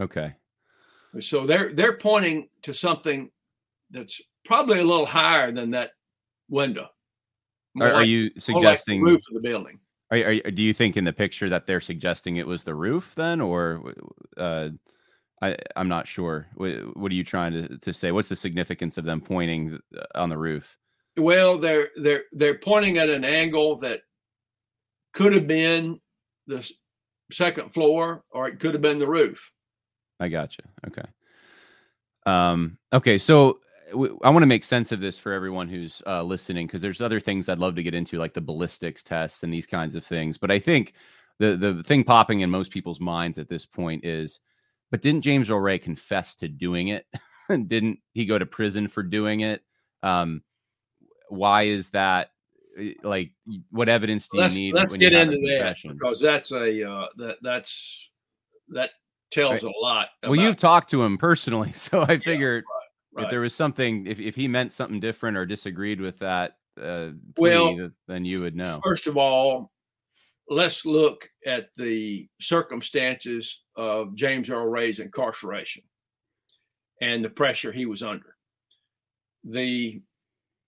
[0.00, 0.34] Okay.
[1.20, 3.30] So they're they're pointing to something
[3.90, 5.92] that's probably a little higher than that
[6.48, 6.88] window.
[7.80, 9.78] Are, are, you suggesting like roof of the building?
[10.10, 13.12] Are, are, do you think in the picture that they're suggesting it was the roof
[13.14, 13.94] then, or
[14.36, 14.70] uh,
[15.42, 16.46] I, I'm not sure.
[16.54, 18.12] What, what are you trying to, to say?
[18.12, 20.76] What's the significance of them pointing uh, on the roof?
[21.16, 24.02] Well, they're they're they're pointing at an angle that
[25.12, 26.00] could have been
[26.46, 26.68] the
[27.32, 29.50] second floor, or it could have been the roof.
[30.20, 30.64] I got you.
[30.86, 31.08] Okay.
[32.24, 32.78] Um.
[32.92, 33.18] Okay.
[33.18, 33.58] So
[33.92, 37.20] I want to make sense of this for everyone who's uh, listening because there's other
[37.20, 40.38] things I'd love to get into, like the ballistics tests and these kinds of things.
[40.38, 40.94] But I think
[41.38, 44.40] the the thing popping in most people's minds at this point is,
[44.90, 47.06] but didn't James Earl Ray confess to doing it?
[47.66, 49.62] didn't he go to prison for doing it?
[50.02, 50.42] Um,
[51.28, 52.30] why is that?
[52.78, 53.32] Eh, like,
[53.70, 54.74] what evidence do let's, you need?
[54.74, 58.10] Let's get into that because that's a uh, that that's
[58.68, 58.90] that
[59.30, 59.72] tells right.
[59.74, 60.08] a lot.
[60.22, 62.77] Well, you've talked to him personally, so I figured yeah,
[63.18, 63.26] right.
[63.26, 67.10] if there was something, if if he meant something different or disagreed with that, uh,
[67.36, 68.80] well, then you would know.
[68.84, 69.72] First of all,
[70.48, 75.82] let's look at the circumstances of James Earl Ray's incarceration
[77.00, 78.36] and the pressure he was under.
[79.44, 80.02] The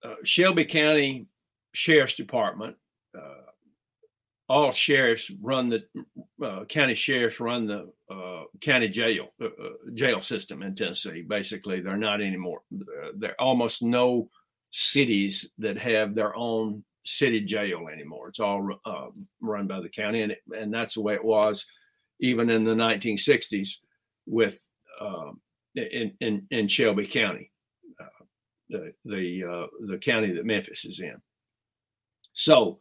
[0.05, 1.27] uh, Shelby County
[1.73, 2.77] Sheriff's Department,
[3.17, 3.50] uh,
[4.51, 5.85] all sheriffs run the
[6.45, 11.23] uh, county sheriffs run the uh, county jail uh, uh, jail system in Tennessee.
[11.23, 12.63] Basically, they're not anymore.
[13.15, 14.29] There are almost no
[14.73, 18.29] cities that have their own city jail anymore.
[18.29, 18.69] It's all
[19.41, 21.65] run by the county, and and that's the way it was
[22.19, 23.77] even in the 1960s
[24.27, 24.69] with
[25.77, 27.53] in, in in Shelby County
[28.71, 31.21] the the uh, the county that Memphis is in.
[32.33, 32.81] So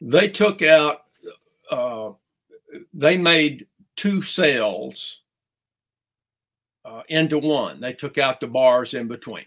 [0.00, 1.04] they took out.
[1.70, 2.12] Uh,
[2.92, 5.22] they made two cells
[6.84, 7.80] uh, into one.
[7.80, 9.46] They took out the bars in between.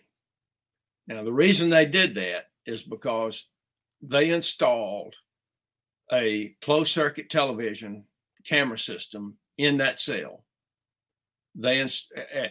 [1.08, 3.48] Now the reason they did that is because
[4.02, 5.16] they installed
[6.12, 8.06] a closed circuit television
[8.46, 10.44] camera system in that cell.
[11.56, 11.86] They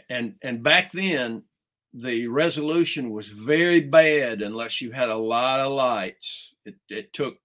[0.08, 1.44] and and back then
[1.92, 6.54] the resolution was very bad unless you had a lot of lights.
[6.64, 7.38] It, it took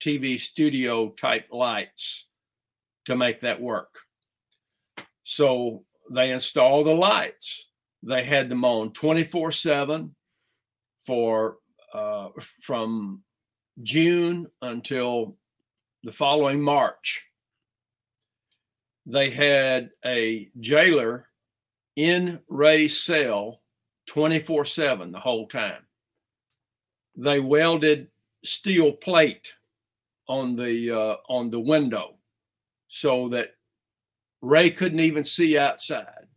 [0.00, 2.26] TV studio type lights
[3.04, 3.94] to make that work.
[5.24, 7.66] So they installed the lights.
[8.02, 10.14] They had them on 24 7
[11.06, 11.58] for
[11.92, 12.28] uh,
[12.62, 13.22] from
[13.82, 15.36] June until
[16.02, 17.24] the following March.
[19.06, 21.26] They had a jailer
[21.96, 23.60] in Ray's cell
[24.06, 25.86] 24 7 the whole time.
[27.16, 28.08] They welded
[28.44, 29.54] steel plate
[30.30, 32.14] on the uh, on the window
[32.86, 33.50] so that
[34.40, 36.28] Ray couldn't even see outside.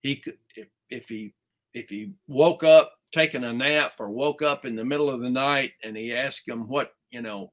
[0.00, 1.32] He could if, if he
[1.72, 5.30] if he woke up taking a nap or woke up in the middle of the
[5.30, 7.50] night and he asked him what you know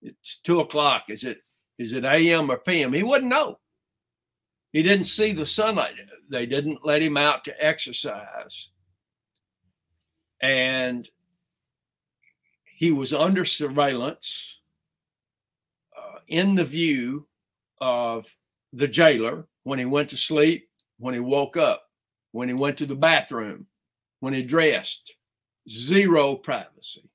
[0.00, 1.06] it's two o'clock.
[1.08, 1.38] Is it
[1.76, 3.58] is it am or pm he wouldn't know.
[4.72, 5.94] He didn't see the sunlight.
[6.30, 8.68] They didn't let him out to exercise.
[10.40, 11.08] And
[12.64, 14.60] he was under surveillance
[16.28, 17.26] in the view
[17.80, 18.26] of
[18.72, 21.84] the jailer when he went to sleep, when he woke up,
[22.32, 23.66] when he went to the bathroom,
[24.20, 25.14] when he dressed.
[25.68, 27.10] Zero privacy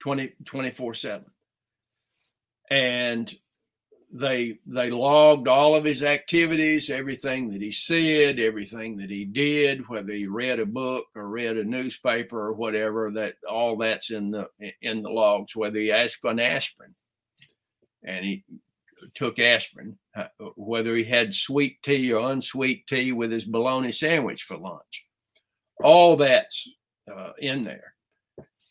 [0.00, 1.26] 20, 24 7.
[2.70, 3.34] And
[4.12, 9.86] they they logged all of his activities everything that he said everything that he did
[9.88, 14.30] whether he read a book or read a newspaper or whatever that all that's in
[14.30, 14.48] the
[14.80, 16.94] in the logs whether he asked for an aspirin
[18.04, 18.44] and he
[19.14, 24.42] took aspirin uh, whether he had sweet tea or unsweet tea with his bologna sandwich
[24.42, 25.04] for lunch
[25.82, 26.68] all that's
[27.10, 27.94] uh, in there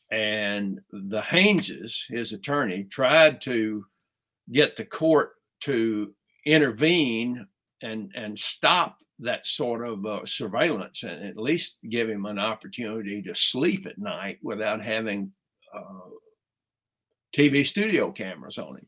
[0.09, 3.85] and the Haneses, his attorney tried to
[4.51, 6.13] get the court to
[6.45, 7.45] intervene
[7.81, 13.21] and and stop that sort of uh, surveillance and at least give him an opportunity
[13.21, 15.31] to sleep at night without having
[15.75, 16.09] uh,
[17.35, 18.87] TV studio cameras on him.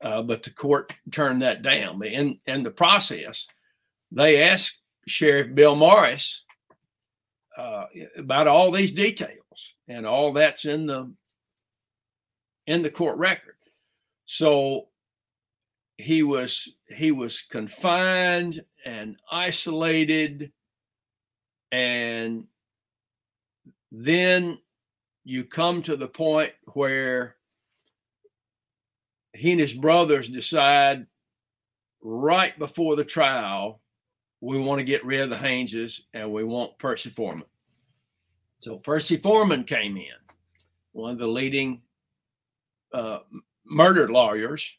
[0.00, 2.02] Uh, but the court turned that down.
[2.04, 3.46] In in the process,
[4.12, 6.44] they asked Sheriff Bill Morris
[7.56, 11.12] uh, about all these details, and all that's in the
[12.66, 13.56] in the court record.
[14.26, 14.88] So
[15.96, 20.52] he was he was confined and isolated
[21.72, 22.44] and
[23.90, 24.58] then
[25.24, 27.36] you come to the point where
[29.34, 31.06] he and his brothers decide
[32.02, 33.80] right before the trial
[34.40, 37.46] we want to get rid of the Haneses and we want Percy Foreman.
[38.60, 40.04] So Percy Foreman came in,
[40.92, 41.82] one of the leading
[42.92, 43.18] uh,
[43.64, 44.76] murder lawyers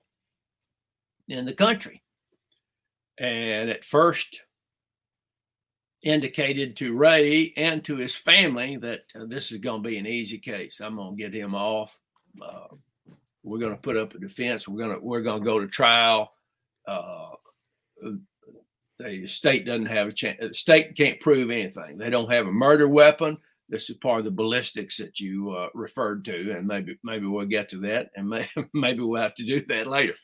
[1.28, 2.02] in the country.
[3.18, 4.44] and at first
[6.04, 10.08] indicated to Ray and to his family that uh, this is going to be an
[10.08, 10.80] easy case.
[10.80, 11.98] I'm going to get him off.
[12.42, 12.76] Uh,
[13.44, 14.68] we're going to put up a defense.
[14.68, 16.32] We're going to we're going to go to trial.
[16.88, 17.32] Uh,
[19.00, 20.38] the state doesn't have a chance.
[20.42, 21.98] The state can't prove anything.
[21.98, 23.38] They don't have a murder weapon.
[23.70, 27.46] This is part of the ballistics that you uh, referred to, and maybe maybe we'll
[27.46, 30.16] get to that, and may, maybe we'll have to do that later.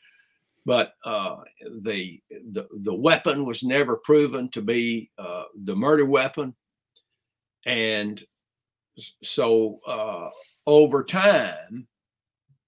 [0.66, 1.36] But uh,
[1.82, 6.54] the, the the weapon was never proven to be uh, the murder weapon,
[7.64, 8.22] and
[9.22, 10.30] so uh,
[10.66, 11.86] over time,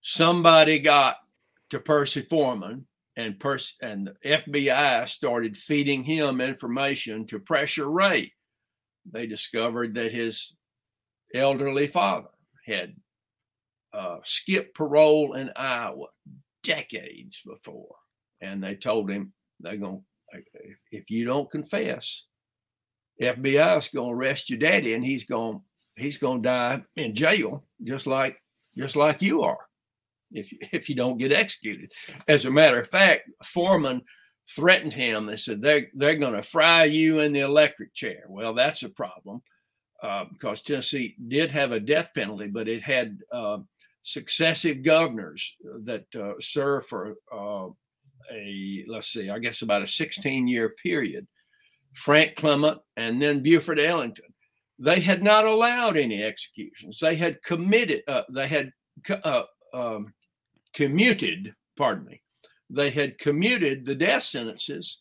[0.02, 1.16] somebody got
[1.70, 2.86] to Percy Foreman,
[3.16, 3.42] and
[3.82, 8.32] and the FBI started feeding him information to pressure Ray.
[9.10, 10.54] They discovered that his
[11.34, 12.28] elderly father
[12.64, 12.94] had
[13.92, 16.06] uh, skipped parole in Iowa
[16.62, 17.96] decades before,
[18.40, 20.04] and they told him they're going
[20.90, 22.24] if you don't confess,
[23.20, 25.62] FBI's going to arrest your daddy, and he's going
[25.96, 28.40] he's going to die in jail just like
[28.76, 29.67] just like you are
[30.32, 31.92] if if you don't get executed.
[32.26, 34.02] As a matter of fact, Foreman
[34.48, 35.26] threatened him.
[35.26, 38.24] They said they're they're going to fry you in the electric chair.
[38.28, 39.42] Well, that's a problem
[40.02, 43.58] uh, because Tennessee did have a death penalty, but it had uh,
[44.02, 47.68] successive governors that uh, served for uh,
[48.32, 51.26] a let's see, I guess about a 16 year period.
[51.94, 54.26] Frank Clement and then Buford Ellington.
[54.78, 57.00] They had not allowed any executions.
[57.00, 58.02] They had committed.
[58.06, 58.70] Uh, they had
[59.24, 59.42] uh,
[59.74, 60.14] um,
[60.74, 61.54] commuted.
[61.76, 62.22] Pardon me.
[62.70, 65.00] They had commuted the death sentences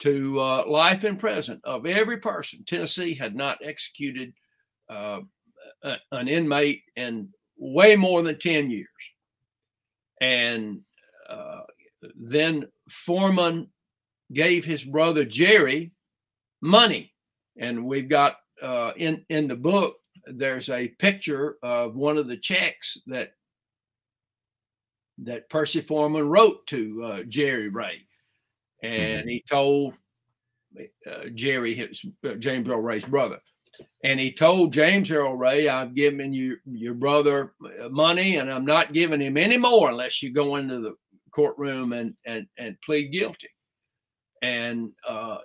[0.00, 2.64] to uh, life in prison of every person.
[2.66, 4.32] Tennessee had not executed
[4.88, 5.20] uh,
[5.82, 8.88] a, an inmate in way more than 10 years.
[10.20, 10.80] And
[11.28, 11.60] uh,
[12.16, 13.68] then Foreman
[14.32, 15.92] gave his brother Jerry
[16.60, 17.12] money.
[17.58, 19.96] And we've got uh, in, in the book,
[20.26, 23.32] there's a picture of one of the checks that
[25.24, 28.06] that Percy Foreman wrote to uh, Jerry Ray
[28.82, 29.28] and mm-hmm.
[29.28, 29.94] he told
[31.06, 33.38] uh, Jerry, his uh, James Earl Ray's brother,
[34.02, 38.64] and he told James Earl Ray, "I've given you your brother uh, money, and I'm
[38.64, 40.96] not giving him any more unless you go into the
[41.30, 43.48] courtroom and and and plead guilty."
[44.40, 45.38] And uh,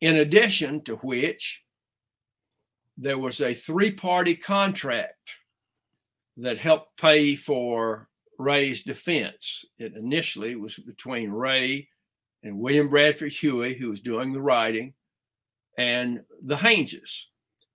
[0.00, 1.62] in addition to which,
[2.98, 5.30] there was a three-party contract
[6.36, 8.08] that helped pay for
[8.38, 9.64] Ray's defense.
[9.78, 11.88] It initially was between Ray
[12.42, 14.94] and William Bradford Huie, who was doing the writing,
[15.78, 17.24] and the Haneses,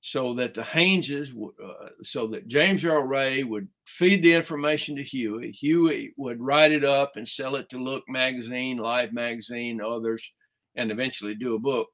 [0.01, 1.34] so that the Haneses,
[1.64, 5.53] uh, so that James Earl Ray would feed the information to Huie.
[5.62, 10.30] Huie would write it up and sell it to Look Magazine, Life Magazine, others,
[10.76, 11.88] and eventually do a book.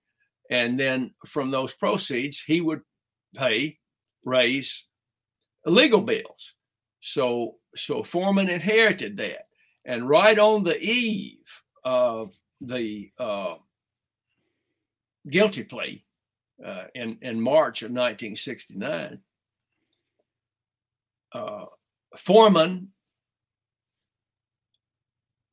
[0.52, 2.82] And then from those proceeds, he would
[3.36, 3.78] pay
[4.24, 4.86] Ray's
[5.66, 6.54] legal bills.
[7.02, 9.48] So, so Foreman inherited that.
[9.86, 13.56] And right on the eve of the uh,
[15.30, 16.04] guilty plea
[16.64, 19.20] uh, in in March of 1969.
[21.32, 21.66] Uh,
[22.18, 22.90] Foreman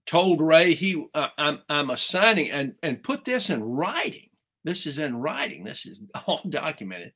[0.07, 4.29] told Ray he I'm I'm assigning and and put this in writing.
[4.65, 5.65] This is in writing.
[5.65, 7.13] This is all documented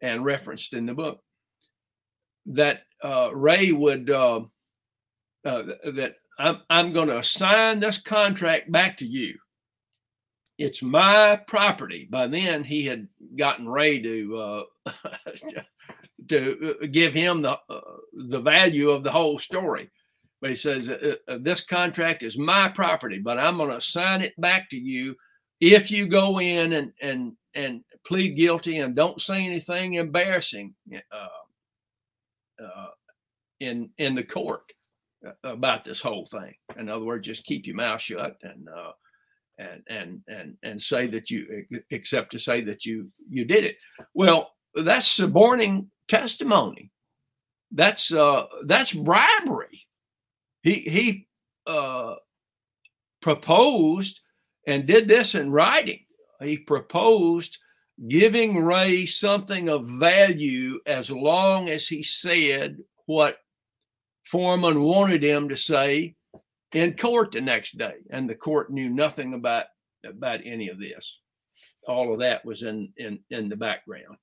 [0.00, 1.20] and referenced in the book.
[2.46, 4.40] That uh, Ray would uh,
[5.44, 9.34] uh, that I'm, I'm going to assign this contract back to you.
[10.58, 12.08] It's my property.
[12.10, 14.62] By then, he had gotten Ray to uh,
[16.28, 17.80] to uh, give him the uh,
[18.12, 19.90] the value of the whole story.
[20.40, 20.86] But he says
[21.40, 25.16] this contract is my property, but I'm going to assign it back to you
[25.60, 30.74] if you go in and and and plead guilty and don't say anything embarrassing
[31.12, 31.26] uh,
[33.60, 34.72] in in the court
[35.44, 36.54] about this whole thing.
[36.76, 38.92] In other words, just keep your mouth shut and uh,
[39.58, 43.76] and and and and say that you except to say that you you did it.
[44.14, 46.90] Well, that's suborning testimony.
[47.72, 49.86] That's uh, that's bribery.
[50.62, 51.28] He he
[51.66, 52.14] uh,
[53.20, 54.20] proposed
[54.66, 56.00] and did this in writing.
[56.40, 57.58] He proposed
[58.06, 63.38] giving Ray something of value as long as he said what
[64.24, 66.14] Foreman wanted him to say
[66.72, 69.64] in court the next day, and the court knew nothing about
[70.04, 71.20] about any of this.
[71.86, 74.18] All of that was in in in the background.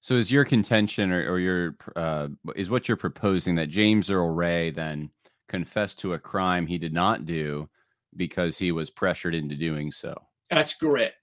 [0.00, 4.30] So, is your contention, or, or your uh, is what you're proposing that James Earl
[4.30, 5.10] Ray then
[5.48, 7.68] confessed to a crime he did not do,
[8.16, 10.14] because he was pressured into doing so.
[10.50, 11.17] That's correct.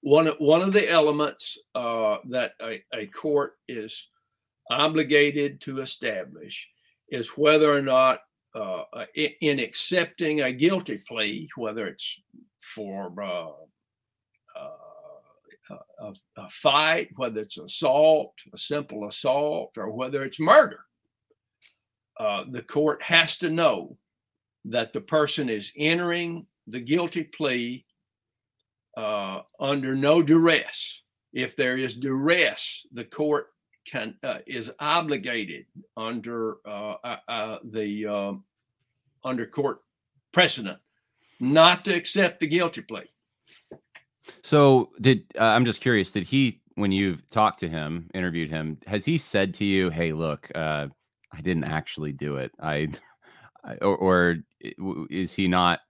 [0.00, 4.08] One one of the elements uh, that a, a court is
[4.70, 6.68] obligated to establish
[7.08, 8.20] is whether or not
[8.54, 8.82] uh,
[9.14, 12.20] in accepting a guilty plea, whether it's
[12.58, 13.50] for uh,
[14.58, 20.80] uh, a, a, fight, whether it's assault, a simple assault, or whether it's murder,
[22.18, 23.96] uh, the court has to know
[24.64, 27.84] that the person is entering the guilty plea
[28.98, 31.02] uh, under no duress.
[31.32, 33.48] If there is duress, the court
[33.86, 38.44] can uh, is obligated under uh, uh, uh the um,
[39.24, 39.82] under court
[40.32, 40.78] precedent
[41.40, 43.04] not to accept the guilty plea.
[44.42, 46.10] So, did uh, I'm just curious?
[46.10, 50.12] Did he, when you've talked to him, interviewed him, has he said to you, "Hey,
[50.12, 50.88] look, uh,
[51.32, 52.88] I didn't actually do it," I,
[53.64, 54.36] I or, or,
[55.08, 55.80] is he not?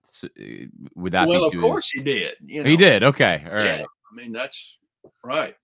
[0.94, 2.34] Would that well, of course he did.
[2.44, 2.70] You know?
[2.70, 3.02] He did.
[3.02, 3.86] Okay, all yeah, right.
[3.86, 4.78] I mean, that's
[5.22, 5.54] right.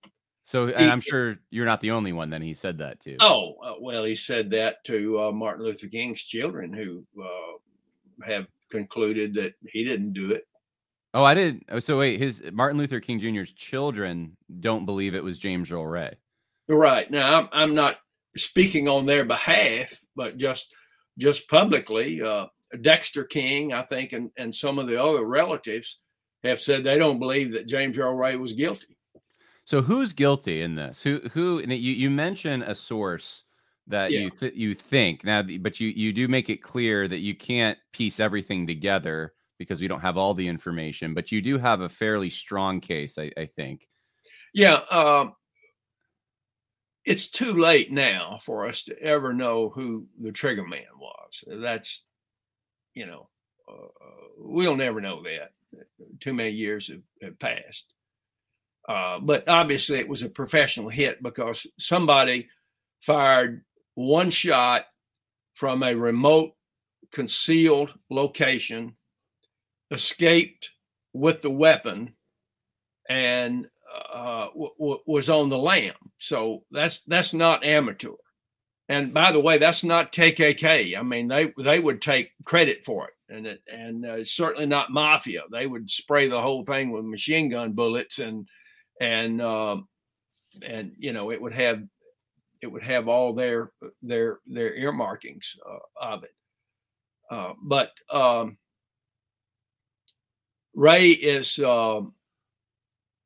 [0.43, 2.29] So, and I'm sure you're not the only one.
[2.29, 3.17] Then he said that too.
[3.19, 8.45] Oh uh, well, he said that to uh, Martin Luther King's children, who uh, have
[8.69, 10.47] concluded that he didn't do it.
[11.15, 11.63] Oh, I did.
[11.69, 15.87] Oh, so wait, his Martin Luther King Jr.'s children don't believe it was James Earl
[15.87, 16.13] Ray.
[16.67, 17.97] Right now, I'm, I'm not
[18.35, 20.67] speaking on their behalf, but just
[21.17, 22.47] just publicly, uh,
[22.81, 25.99] Dexter King, I think, and and some of the other relatives
[26.43, 28.97] have said they don't believe that James Earl Ray was guilty.
[29.65, 31.01] So who's guilty in this?
[31.01, 31.59] Who who?
[31.59, 33.43] And you you mention a source
[33.87, 34.21] that yeah.
[34.21, 37.77] you th- you think now, but you you do make it clear that you can't
[37.93, 41.13] piece everything together because we don't have all the information.
[41.13, 43.87] But you do have a fairly strong case, I, I think.
[44.53, 45.29] Yeah, uh,
[47.05, 51.43] it's too late now for us to ever know who the trigger man was.
[51.47, 52.03] That's
[52.95, 53.29] you know,
[53.69, 53.87] uh,
[54.37, 55.51] we'll never know that.
[56.19, 57.93] Too many years have, have passed.
[58.87, 62.47] Uh, but obviously, it was a professional hit because somebody
[63.01, 63.63] fired
[63.95, 64.85] one shot
[65.53, 66.53] from a remote,
[67.11, 68.95] concealed location,
[69.91, 70.71] escaped
[71.13, 72.13] with the weapon,
[73.09, 73.67] and
[74.13, 75.93] uh, w- w- was on the lam.
[76.19, 78.11] So that's that's not amateur.
[78.87, 80.97] And by the way, that's not KKK.
[80.97, 84.91] I mean, they they would take credit for it, and it, and uh, certainly not
[84.91, 85.41] mafia.
[85.51, 88.47] They would spray the whole thing with machine gun bullets and
[89.01, 89.87] and um,
[90.61, 91.83] and you know it would have
[92.61, 93.71] it would have all their
[94.03, 96.33] their their earmarkings uh, of it.
[97.29, 98.57] Uh, but um,
[100.75, 102.01] Ray is uh,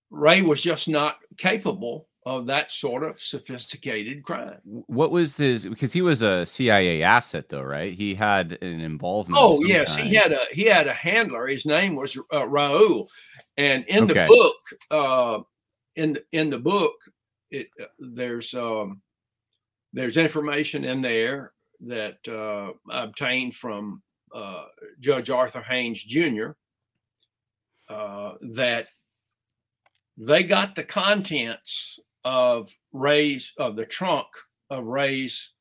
[0.09, 4.59] Ray was just not capable of that sort of sophisticated crime.
[4.63, 5.65] What was his?
[5.65, 7.93] Because he was a CIA asset, though, right?
[7.93, 9.39] He had an involvement.
[9.41, 10.07] Oh yes, kind.
[10.07, 11.47] he had a he had a handler.
[11.47, 13.09] His name was uh, Raul,
[13.57, 14.25] and in okay.
[14.25, 14.55] the book,
[14.91, 15.39] uh,
[15.95, 16.93] in in the book,
[17.49, 19.01] it uh, there's um,
[19.91, 24.03] there's information in there that uh, I obtained from
[24.35, 24.65] uh,
[24.99, 26.51] Judge Arthur Hanes Jr.
[27.89, 28.87] Uh, that
[30.15, 34.27] they got the contents of Ray's of the trunk
[34.69, 35.51] of Ray's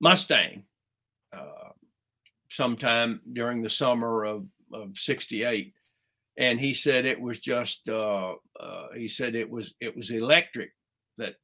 [0.00, 0.64] Mustang
[1.32, 1.70] uh,
[2.50, 5.74] sometime during the summer of of '68
[6.40, 10.70] and he said it was just uh, uh, he said it was it was electric
[11.18, 11.34] that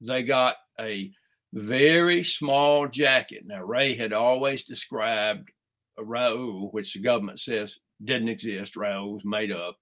[0.00, 1.10] they got a
[1.54, 3.44] very small jacket.
[3.46, 5.50] Now Ray had always described
[5.98, 8.74] a Raul, which the government says didn't exist.
[8.74, 9.76] Raul was made up.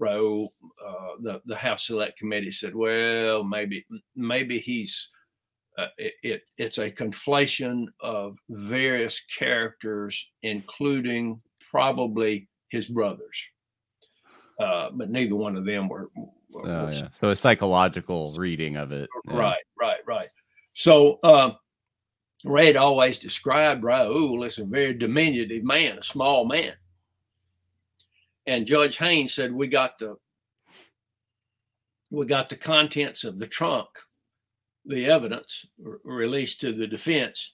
[0.00, 0.48] Raul,
[0.84, 5.10] uh, the the House Select Committee said, well, maybe maybe he's
[5.76, 11.40] uh, it, it, it's a conflation of various characters, including
[11.70, 13.36] probably his brothers
[14.58, 16.10] uh, but neither one of them were.
[16.16, 17.08] were, oh, yeah.
[17.14, 19.08] So a psychological reading of it.
[19.28, 19.38] Yeah.
[19.38, 20.28] Right, right, right.
[20.74, 21.52] So uh,
[22.44, 26.72] Ray had always described Raoul as a very diminutive man, a small man.
[28.48, 30.16] And Judge Hanes said, "We got the
[32.10, 33.88] we got the contents of the trunk,
[34.86, 37.52] the evidence r- released to the defense."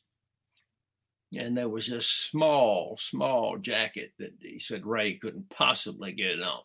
[1.37, 6.43] and there was a small, small jacket that he said Ray couldn't possibly get it
[6.43, 6.61] on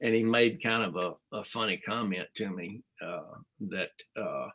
[0.00, 4.48] and he made kind of a, a funny comment to me uh, that uh,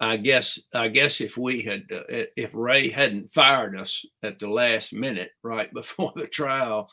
[0.00, 4.48] I guess I guess if we had uh, if Ray hadn't fired us at the
[4.48, 6.90] last minute right before the trial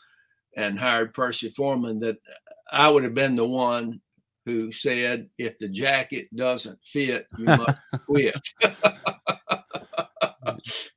[0.57, 2.17] and hired Percy Foreman that
[2.69, 4.01] I would have been the one
[4.45, 8.35] who said if the jacket doesn't fit you must quit.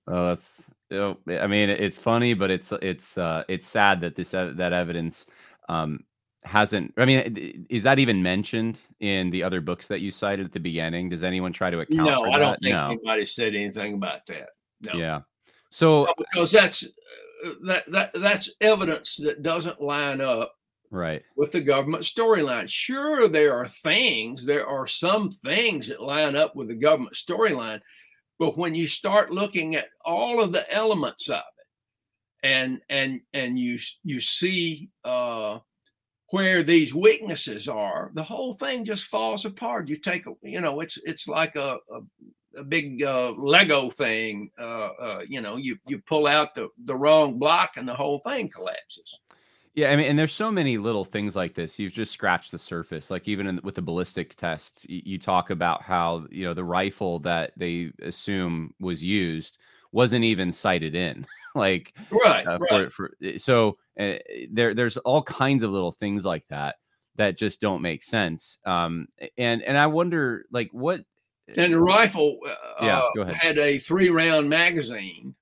[0.06, 0.50] oh, that's
[0.92, 5.24] I mean, it's funny, but it's it's uh, it's sad that this that evidence
[5.68, 6.00] um,
[6.42, 6.94] hasn't.
[6.96, 10.58] I mean, is that even mentioned in the other books that you cited at the
[10.58, 11.08] beginning?
[11.08, 12.08] Does anyone try to account?
[12.08, 12.86] No, I don't think no.
[12.86, 14.48] anybody said anything about that.
[14.80, 14.92] No.
[14.94, 15.20] Yeah.
[15.70, 16.88] So no, because that's uh,
[17.62, 20.54] that that that's evidence that doesn't line up
[20.90, 22.68] right with the government storyline.
[22.68, 27.80] Sure, there are things, there are some things that line up with the government storyline,
[28.38, 31.66] but when you start looking at all of the elements of it,
[32.42, 35.58] and and and you you see uh,
[36.30, 39.88] where these weaknesses are, the whole thing just falls apart.
[39.88, 42.00] You take, a you know, it's it's like a, a,
[42.56, 44.50] a big uh, Lego thing.
[44.58, 48.18] Uh, uh, you know, you you pull out the the wrong block and the whole
[48.20, 49.20] thing collapses.
[49.74, 51.78] Yeah, I mean, and there's so many little things like this.
[51.78, 53.08] You've just scratched the surface.
[53.10, 56.64] Like even in, with the ballistic tests, you, you talk about how you know the
[56.64, 59.58] rifle that they assume was used
[59.92, 61.26] wasn't even sighted in.
[61.54, 62.90] like right, uh, right.
[62.92, 64.14] For, for, eh, so uh,
[64.50, 66.76] there there's all kinds of little things like that
[67.16, 68.58] that just don't make sense.
[68.64, 69.06] Um,
[69.38, 71.02] and and I wonder like what.
[71.56, 75.34] And the rifle, uh, yeah, go had a three round magazine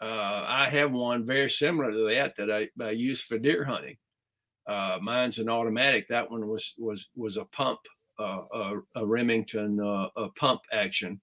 [0.00, 3.96] uh, I have one very similar to that that I, I use for deer hunting.
[4.66, 6.06] Uh, mine's an automatic.
[6.08, 7.80] That one was was was a pump,
[8.20, 11.20] uh, a, a, Remington uh, a pump action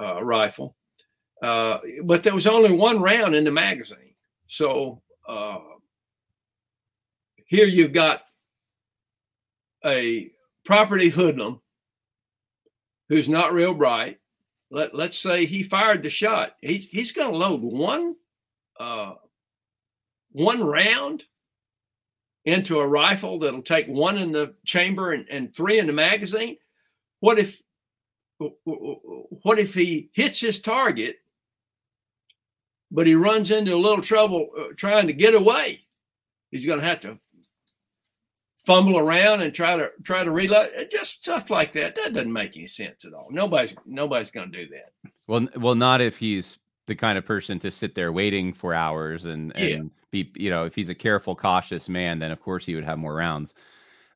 [0.00, 0.76] uh, rifle.
[1.42, 4.14] Uh, but there was only one round in the magazine.
[4.46, 5.02] So
[7.46, 8.22] here you've got
[9.84, 10.30] a
[10.64, 11.60] property hoodlum
[13.08, 14.18] who's not real bright
[14.70, 16.56] let let's say he fired the shot.
[16.60, 18.16] He's he's going to load one
[18.78, 19.14] uh,
[20.32, 21.24] one round
[22.44, 26.56] into a rifle that'll take one in the chamber and, and three in the magazine.
[27.20, 27.60] What if
[28.38, 31.16] what if he hits his target,
[32.90, 35.82] but he runs into a little trouble uh, trying to get away?
[36.50, 37.18] He's going to have to
[38.66, 42.56] fumble around and try to try to reload just stuff like that that doesn't make
[42.56, 46.58] any sense at all nobody's nobody's going to do that well well not if he's
[46.86, 49.90] the kind of person to sit there waiting for hours and and yeah.
[50.10, 52.98] be you know if he's a careful cautious man then of course he would have
[52.98, 53.54] more rounds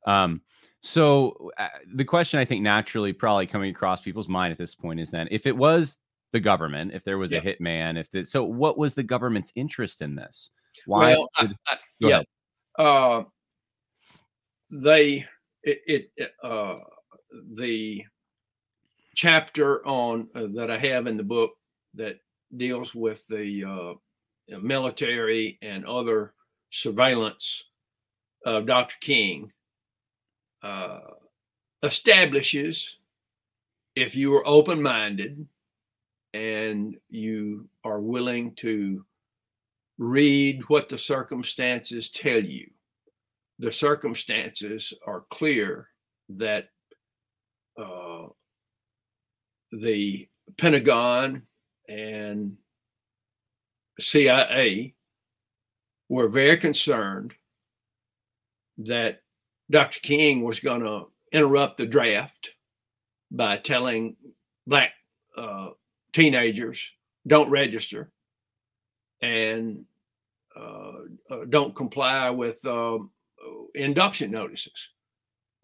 [0.07, 0.41] um
[0.83, 4.99] so uh, the question i think naturally probably coming across people's mind at this point
[4.99, 5.97] is then if it was
[6.33, 7.39] the government if there was yeah.
[7.39, 10.51] a hitman if the, so what was the government's interest in this
[10.87, 12.27] why well, I, I, yeah ahead.
[12.79, 13.23] uh
[14.71, 15.25] they
[15.63, 16.79] it, it uh,
[17.55, 18.05] the
[19.15, 21.53] chapter on uh, that I have in the book
[21.95, 22.21] that
[22.57, 26.35] deals with the uh, military and other
[26.71, 27.65] surveillance
[28.47, 28.97] of Dr.
[29.01, 29.53] King
[30.63, 31.01] uh,
[31.83, 32.99] establishes
[33.97, 35.47] if you are open minded
[36.33, 39.05] and you are willing to
[39.99, 42.71] read what the circumstances tell you
[43.61, 45.89] the circumstances are clear
[46.31, 46.71] that
[47.79, 48.27] uh,
[49.71, 51.43] the Pentagon
[51.87, 52.57] and
[53.99, 54.95] CIA
[56.09, 57.35] were very concerned
[58.79, 59.21] that
[59.71, 60.01] Dr.
[60.01, 62.55] King was going to interrupt the draft
[63.31, 64.17] by telling
[64.67, 64.93] black
[65.37, 65.69] uh,
[66.15, 66.91] teenagers
[67.27, 68.11] don't register
[69.21, 69.85] and
[70.57, 70.93] uh,
[71.31, 73.11] uh don't comply with um,
[73.75, 74.91] induction notices.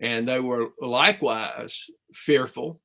[0.01, 2.81] And they were likewise fearful,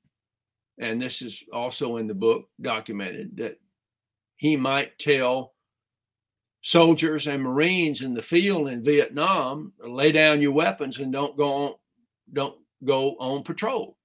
[0.79, 3.59] and this is also in the book documented, that
[4.37, 5.53] he might tell
[6.61, 11.51] soldiers and Marines in the field in Vietnam, lay down your weapons and don't go
[11.51, 11.73] on,
[12.31, 13.97] don't go on patrol.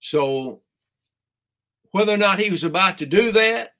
[0.00, 0.62] So
[1.90, 3.72] whether or not he was about to do that,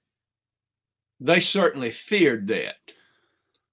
[1.20, 2.76] they certainly feared that.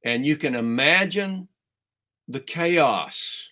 [0.04, 1.48] And you can imagine
[2.28, 3.50] the chaos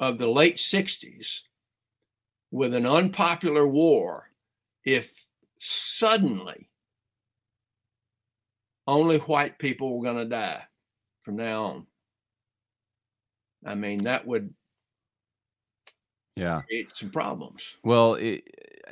[0.00, 1.40] of the late 60s
[2.50, 4.30] with an unpopular war
[4.84, 5.26] if
[5.58, 6.68] suddenly
[8.86, 10.62] only white people were going to die
[11.20, 11.86] from now on.
[13.64, 14.54] I mean, that would
[16.36, 17.78] yeah create some problems.
[17.82, 18.44] Well, it,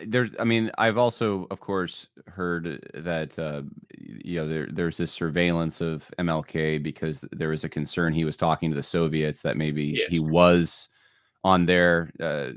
[0.07, 3.62] there's i mean i've also of course heard that uh,
[3.99, 8.36] you know there, there's this surveillance of mlk because there was a concern he was
[8.36, 10.11] talking to the soviets that maybe yes.
[10.11, 10.88] he was
[11.45, 12.51] on their uh,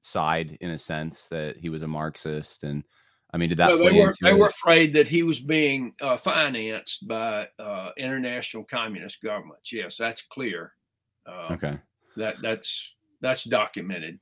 [0.00, 2.84] side in a sense that he was a marxist and
[3.32, 7.06] i mean did that they, were, they were afraid that he was being uh, financed
[7.06, 9.72] by uh, international communist governments.
[9.72, 10.72] Yes that's clear.
[11.26, 11.78] Uh, okay.
[12.16, 14.18] that that's that's documented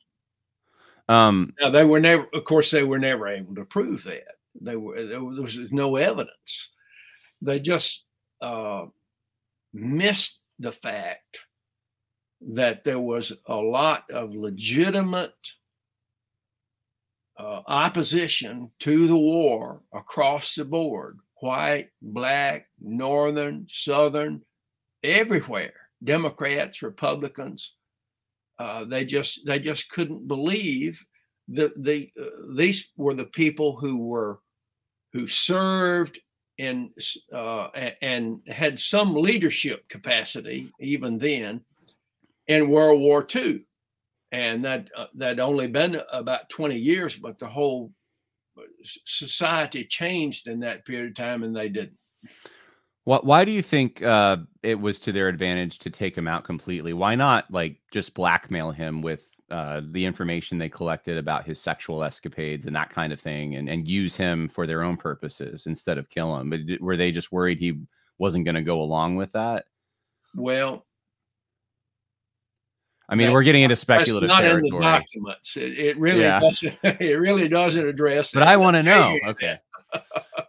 [1.10, 4.36] um, now they were never, of course, they were never able to prove that.
[4.60, 6.70] They were there was no evidence.
[7.42, 8.04] They just
[8.40, 8.86] uh,
[9.72, 11.40] missed the fact
[12.40, 15.34] that there was a lot of legitimate
[17.38, 24.42] uh, opposition to the war across the board white, black, northern, southern,
[25.02, 25.72] everywhere.
[26.04, 27.74] Democrats, Republicans,
[28.60, 31.02] uh, they just they just couldn't believe
[31.48, 34.40] that the uh, these were the people who were
[35.14, 36.20] who served
[36.58, 36.90] in
[37.32, 37.68] uh,
[38.02, 41.62] and had some leadership capacity even then
[42.48, 43.64] in World War II,
[44.30, 47.90] and that uh, that only been about twenty years, but the whole
[48.58, 48.62] uh,
[49.06, 51.96] society changed in that period of time, and they didn't.
[53.04, 53.24] What?
[53.24, 56.92] Why do you think uh, it was to their advantage to take him out completely?
[56.92, 62.04] Why not like just blackmail him with uh, the information they collected about his sexual
[62.04, 65.98] escapades and that kind of thing, and and use him for their own purposes instead
[65.98, 66.50] of kill him?
[66.50, 67.80] But were they just worried he
[68.18, 69.64] wasn't going to go along with that?
[70.34, 70.86] Well,
[73.10, 74.68] I mean, we're getting into speculative not territory.
[74.68, 75.56] in the documents.
[75.56, 76.38] It, it really yeah.
[76.38, 76.78] doesn't.
[77.00, 78.32] It really doesn't address.
[78.32, 79.18] But I want to know.
[79.26, 79.58] Okay.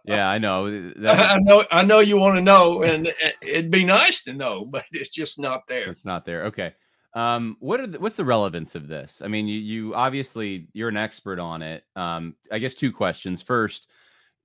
[0.04, 0.92] yeah, I know.
[1.06, 1.64] I know.
[1.70, 5.38] I know you want to know, and it'd be nice to know, but it's just
[5.38, 5.88] not there.
[5.90, 6.44] It's not there.
[6.46, 6.74] Okay.
[7.14, 9.20] Um, what are the, what's the relevance of this?
[9.22, 11.84] I mean, you, you obviously you're an expert on it.
[11.94, 13.42] Um, I guess two questions.
[13.42, 13.88] First,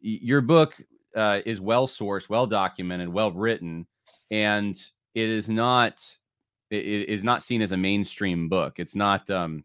[0.01, 0.75] your book
[1.15, 3.87] uh, is well sourced, well documented, well written,
[4.31, 4.75] and
[5.15, 6.03] it is not
[6.69, 8.75] it, it is not seen as a mainstream book.
[8.77, 9.29] It's not.
[9.29, 9.63] Um,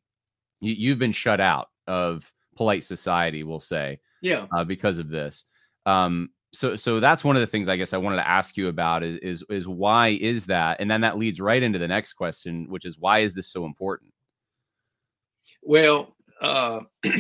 [0.61, 2.25] you, you've been shut out of
[2.57, 3.99] polite society, we'll say.
[4.21, 4.47] Yeah.
[4.57, 5.45] Uh, because of this.
[5.87, 8.69] Um, so so that's one of the things I guess I wanted to ask you
[8.69, 10.81] about is, is is why is that?
[10.81, 13.65] And then that leads right into the next question, which is why is this so
[13.65, 14.13] important?
[15.63, 16.81] Well, uh,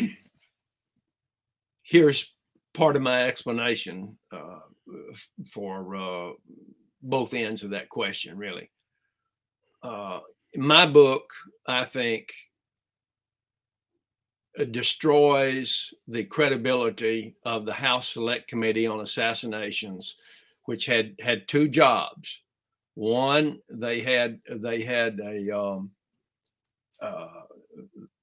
[1.83, 2.33] here's
[2.75, 4.61] part of my explanation uh,
[5.51, 6.31] for uh,
[7.03, 8.71] both ends of that question, really.
[9.83, 10.21] Uh,
[10.55, 11.25] my book,
[11.67, 12.33] I think,
[14.71, 20.17] destroys the credibility of the House Select Committee on Assassinations,
[20.65, 22.43] which had had two jobs.
[22.95, 25.91] One, they had they had a um,
[27.01, 27.29] uh,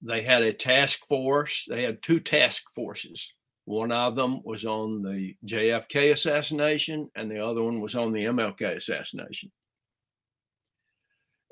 [0.01, 1.65] they had a task force.
[1.67, 3.33] They had two task forces.
[3.65, 8.25] One of them was on the JFK assassination, and the other one was on the
[8.25, 9.51] MLK assassination.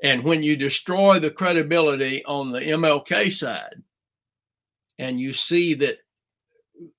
[0.04, 3.82] And when you destroy the credibility on the MLK side,
[5.00, 5.98] and you see that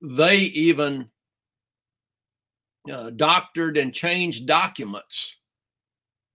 [0.00, 1.10] they even
[2.90, 5.36] uh, doctored and changed documents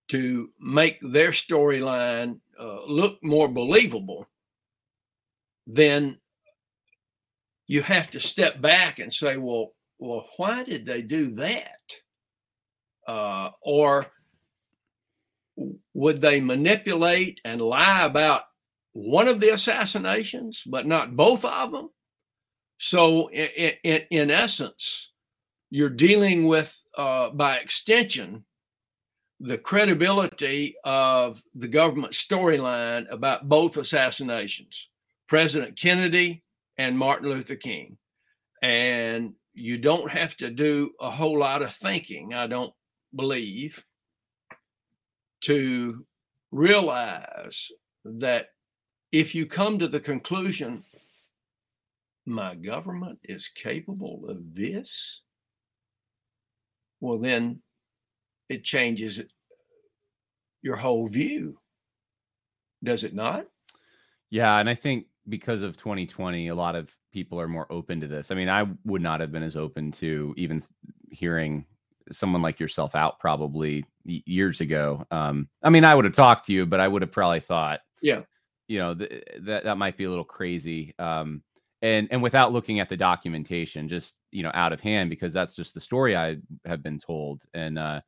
[0.10, 4.28] to make their storyline uh, look more believable,
[5.66, 6.18] then
[7.68, 11.80] you have to step back and say, well, well, why did they do that?
[13.08, 14.08] Uh, or
[15.94, 18.44] would they manipulate and lie about
[18.94, 21.90] one of the assassinations, but not both of them?
[22.80, 25.12] So, in, in, in essence,
[25.70, 28.46] you're dealing with, uh, by extension,
[29.40, 34.90] the credibility of the government storyline about both assassinations
[35.28, 36.44] President Kennedy
[36.78, 37.98] and Martin Luther King.
[38.62, 42.74] And you don't have to do a whole lot of thinking, I don't
[43.16, 43.84] believe,
[45.42, 46.06] to
[46.52, 47.70] realize
[48.06, 48.48] that
[49.14, 50.84] if you come to the conclusion,
[52.26, 55.22] my government is capable of this,
[57.00, 57.62] well, then
[58.50, 59.22] it changes
[60.64, 61.60] your whole view.
[62.84, 63.46] Does it not?
[64.32, 64.58] Yeah.
[64.58, 68.32] And I think because of 2020, a lot of people are more open to this.
[68.32, 70.64] I mean, I would not have been as open to even
[71.12, 71.66] hearing
[72.12, 75.06] someone like yourself out probably years ago.
[75.12, 77.82] Um, I mean, I would have talked to you, but I would have probably thought,
[78.02, 78.22] yeah,
[78.74, 80.96] you know, th- that that might be a little crazy.
[80.98, 81.44] Um,
[81.84, 85.56] and and without looking at the documentation, just you know, out of hand, because that's
[85.56, 87.44] just the story I have been told.
[87.54, 88.02] And uh,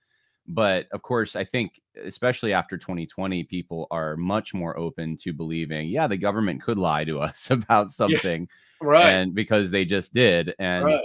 [0.47, 5.89] but of course, I think especially after 2020, people are much more open to believing,
[5.89, 8.47] yeah, the government could lie to us about something,
[8.81, 9.05] yeah, right?
[9.05, 11.03] And because they just did, and right.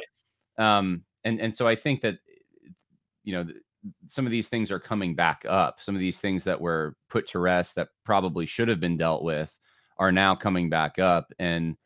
[0.56, 2.16] um, and and so I think that
[3.24, 3.46] you know
[4.08, 5.80] some of these things are coming back up.
[5.80, 9.22] Some of these things that were put to rest that probably should have been dealt
[9.22, 9.54] with
[9.98, 11.32] are now coming back up.
[11.38, 11.76] And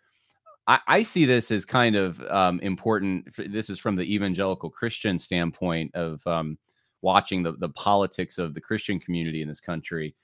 [0.66, 3.28] I, I see this as kind of um, important.
[3.36, 6.58] This is from the evangelical Christian standpoint of um,
[7.02, 10.14] watching the, the politics of the Christian community in this country.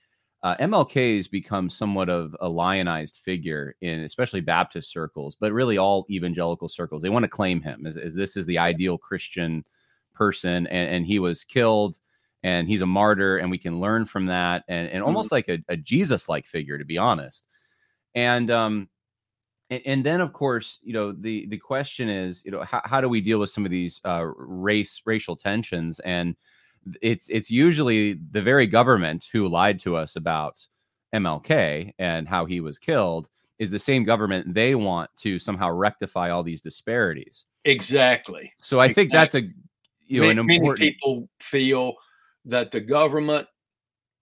[0.42, 5.76] uh, MLK has become somewhat of a lionized figure in especially Baptist circles, but really
[5.76, 7.02] all evangelical circles.
[7.02, 9.64] They want to claim him as, as this is the ideal Christian
[10.20, 11.98] person, and, and, he was killed,
[12.42, 15.06] and he's a martyr, and we can learn from that, and, and mm-hmm.
[15.06, 17.44] almost like a, a Jesus-like figure, to be honest.
[18.14, 18.88] And um,
[19.70, 23.00] and, and, then of course, you know, the the question is, you know, how, how
[23.00, 26.36] do we deal with some of these uh, race racial tensions and
[27.02, 30.66] it's it's usually the very government who lied to us about
[31.14, 36.30] MLK and how he was killed is the same government they want to somehow rectify
[36.30, 37.44] all these disparities.
[37.64, 38.52] Exactly.
[38.62, 39.02] So I exactly.
[39.04, 39.42] think that's a
[40.10, 41.94] you know many, an important many people feel
[42.44, 43.46] that the government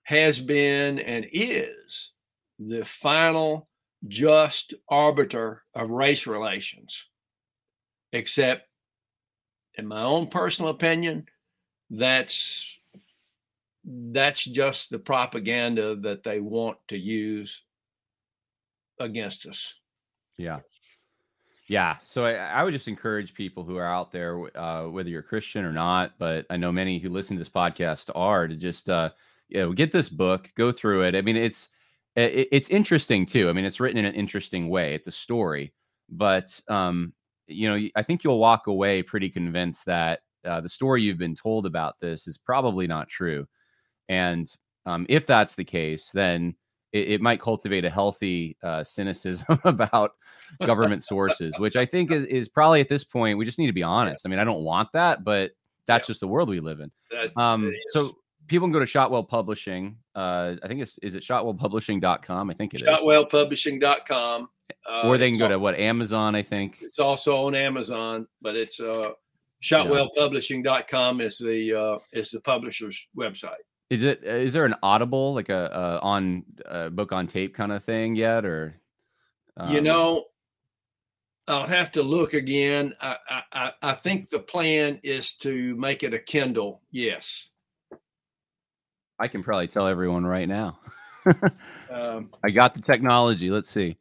[0.03, 2.13] has been and is
[2.59, 3.69] the final
[4.07, 7.07] just arbiter of race relations.
[8.13, 8.67] Except
[9.75, 11.27] in my own personal opinion,
[11.91, 12.67] that's
[13.85, 17.65] that's just the propaganda that they want to use
[19.01, 19.75] against us.
[20.37, 20.61] Yeah.
[21.69, 21.97] Yeah.
[22.03, 25.65] So I, I, would just encourage people who are out there, uh, whether you're Christian
[25.67, 29.11] or not, but I know many who listen to this podcast are, to just, uh,
[29.49, 31.15] you know, get this book, go through it.
[31.15, 31.69] I mean, it's,
[32.17, 33.51] it, it's interesting too.
[33.51, 34.95] I mean, it's written in an interesting way.
[34.95, 35.75] It's a story,
[36.09, 37.13] but, um,
[37.47, 41.37] you know, I think you'll walk away pretty convinced that uh, the story you've been
[41.37, 43.47] told about this is probably not true.
[44.09, 44.51] And
[44.87, 46.55] um, if that's the case, then
[46.93, 50.13] it, it might cultivate a healthy uh, cynicism about
[50.65, 53.73] government sources, which I think is, is probably at this point, we just need to
[53.73, 54.23] be honest.
[54.25, 55.53] I mean, I don't want that, but
[55.87, 56.13] that's yeah.
[56.13, 56.91] just the world we live in.
[57.37, 58.17] Um, so
[58.47, 59.97] people can go to Shotwell Publishing.
[60.15, 62.51] Uh, I think it's, is it shotwellpublishing.com?
[62.51, 64.49] I think it shotwellpublishing.com.
[64.87, 66.79] Uh, or they can go on, to what Amazon, I think.
[66.83, 69.13] It's also on Amazon, but it's uh,
[69.63, 75.49] shotwellpublishing.com is the uh, is the publisher's website is it is there an audible like
[75.49, 78.75] a, a on a book on tape kind of thing yet or
[79.57, 79.73] um...
[79.73, 80.25] you know
[81.47, 83.17] i'll have to look again I,
[83.53, 87.49] I i think the plan is to make it a kindle yes
[89.19, 90.79] i can probably tell everyone right now
[91.91, 93.97] um, i got the technology let's see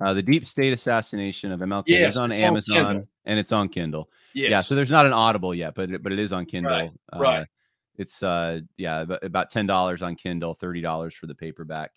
[0.00, 3.68] uh, the deep state assassination of mlk yes, is on amazon on and it's on
[3.68, 4.50] kindle Yes.
[4.50, 6.72] Yeah, so there's not an Audible yet, but it, but it is on Kindle.
[6.72, 6.90] Right.
[7.12, 7.46] Uh, right.
[7.96, 11.92] It's uh yeah about ten dollars on Kindle, thirty dollars for the paperback.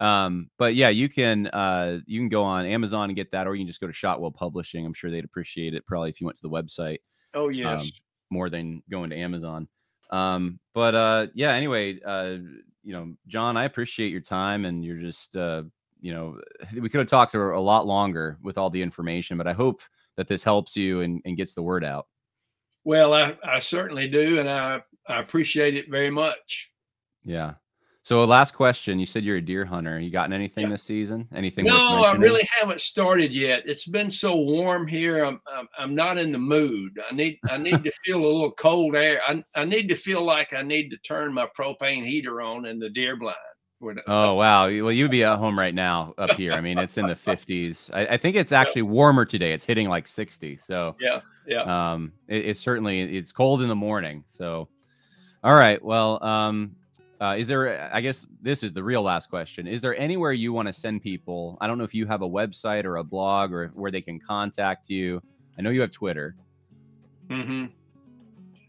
[0.00, 3.54] Um, but yeah, you can uh you can go on Amazon and get that, or
[3.54, 4.86] you can just go to Shotwell Publishing.
[4.86, 6.98] I'm sure they'd appreciate it probably if you went to the website.
[7.34, 7.88] Oh yes, um,
[8.30, 9.68] more than going to Amazon.
[10.10, 12.38] Um, but uh yeah, anyway, uh
[12.84, 15.62] you know, John, I appreciate your time and you're just uh
[16.02, 16.38] you know,
[16.78, 19.80] we could have talked a lot longer with all the information, but I hope
[20.16, 22.06] that this helps you and, and gets the word out.
[22.84, 26.70] Well, I, I certainly do, and I, I appreciate it very much.
[27.24, 27.54] Yeah.
[28.04, 28.98] So, last question.
[28.98, 30.00] You said you're a deer hunter.
[30.00, 30.70] You gotten anything yeah.
[30.70, 31.28] this season?
[31.32, 31.66] Anything?
[31.66, 33.62] No, I really haven't started yet.
[33.64, 35.24] It's been so warm here.
[35.24, 37.00] I'm, I'm, I'm not in the mood.
[37.08, 39.20] I need I need to feel a little cold air.
[39.24, 42.80] I I need to feel like I need to turn my propane heater on in
[42.80, 43.36] the deer blind.
[44.06, 44.64] Oh wow!
[44.66, 46.52] Well, you'd be at home right now up here.
[46.52, 47.90] I mean, it's in the 50s.
[47.92, 49.52] I, I think it's actually warmer today.
[49.52, 50.58] It's hitting like 60.
[50.64, 51.92] So yeah, yeah.
[51.92, 54.24] Um, it, it's certainly it's cold in the morning.
[54.38, 54.68] So,
[55.42, 55.82] all right.
[55.82, 56.76] Well, um,
[57.20, 57.88] uh, is there?
[57.92, 59.68] I guess this is the real last question.
[59.68, 61.56] Is there anywhere you want to send people?
[61.60, 64.18] I don't know if you have a website or a blog or where they can
[64.18, 65.22] contact you.
[65.58, 66.34] I know you have Twitter.
[67.30, 67.66] Hmm.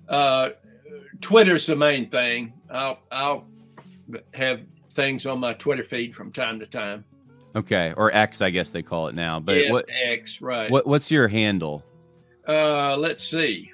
[0.08, 0.50] Uh,
[1.22, 2.54] Twitter's the main thing.
[2.70, 3.46] I'll I'll
[4.36, 4.62] have
[4.92, 7.04] things on my Twitter feed from time to time.
[7.56, 9.40] Okay, or X, I guess they call it now.
[9.40, 10.70] But yes, what, X, right?
[10.70, 11.84] What What's your handle?
[12.48, 13.73] Uh, let's see.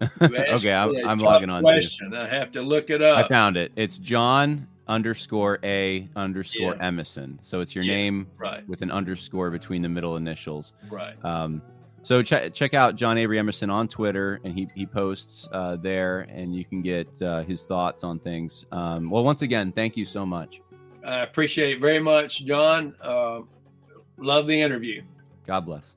[0.22, 1.62] okay, I'm, I'm logging on.
[1.62, 2.14] Question.
[2.14, 3.24] I have to look it up.
[3.24, 3.72] I found it.
[3.76, 6.90] It's John underscore A underscore yeah.
[6.90, 7.38] Emison.
[7.42, 8.66] So it's your yeah, name right.
[8.68, 10.72] with an underscore between the middle initials.
[10.90, 11.22] Right.
[11.24, 11.62] Um,
[12.02, 16.22] so check check out John Avery Emison on Twitter, and he he posts uh, there,
[16.30, 18.64] and you can get uh, his thoughts on things.
[18.72, 20.62] Um, well, once again, thank you so much.
[21.04, 22.94] I appreciate it very much, John.
[23.00, 23.40] Uh,
[24.18, 25.02] love the interview.
[25.46, 25.94] God bless.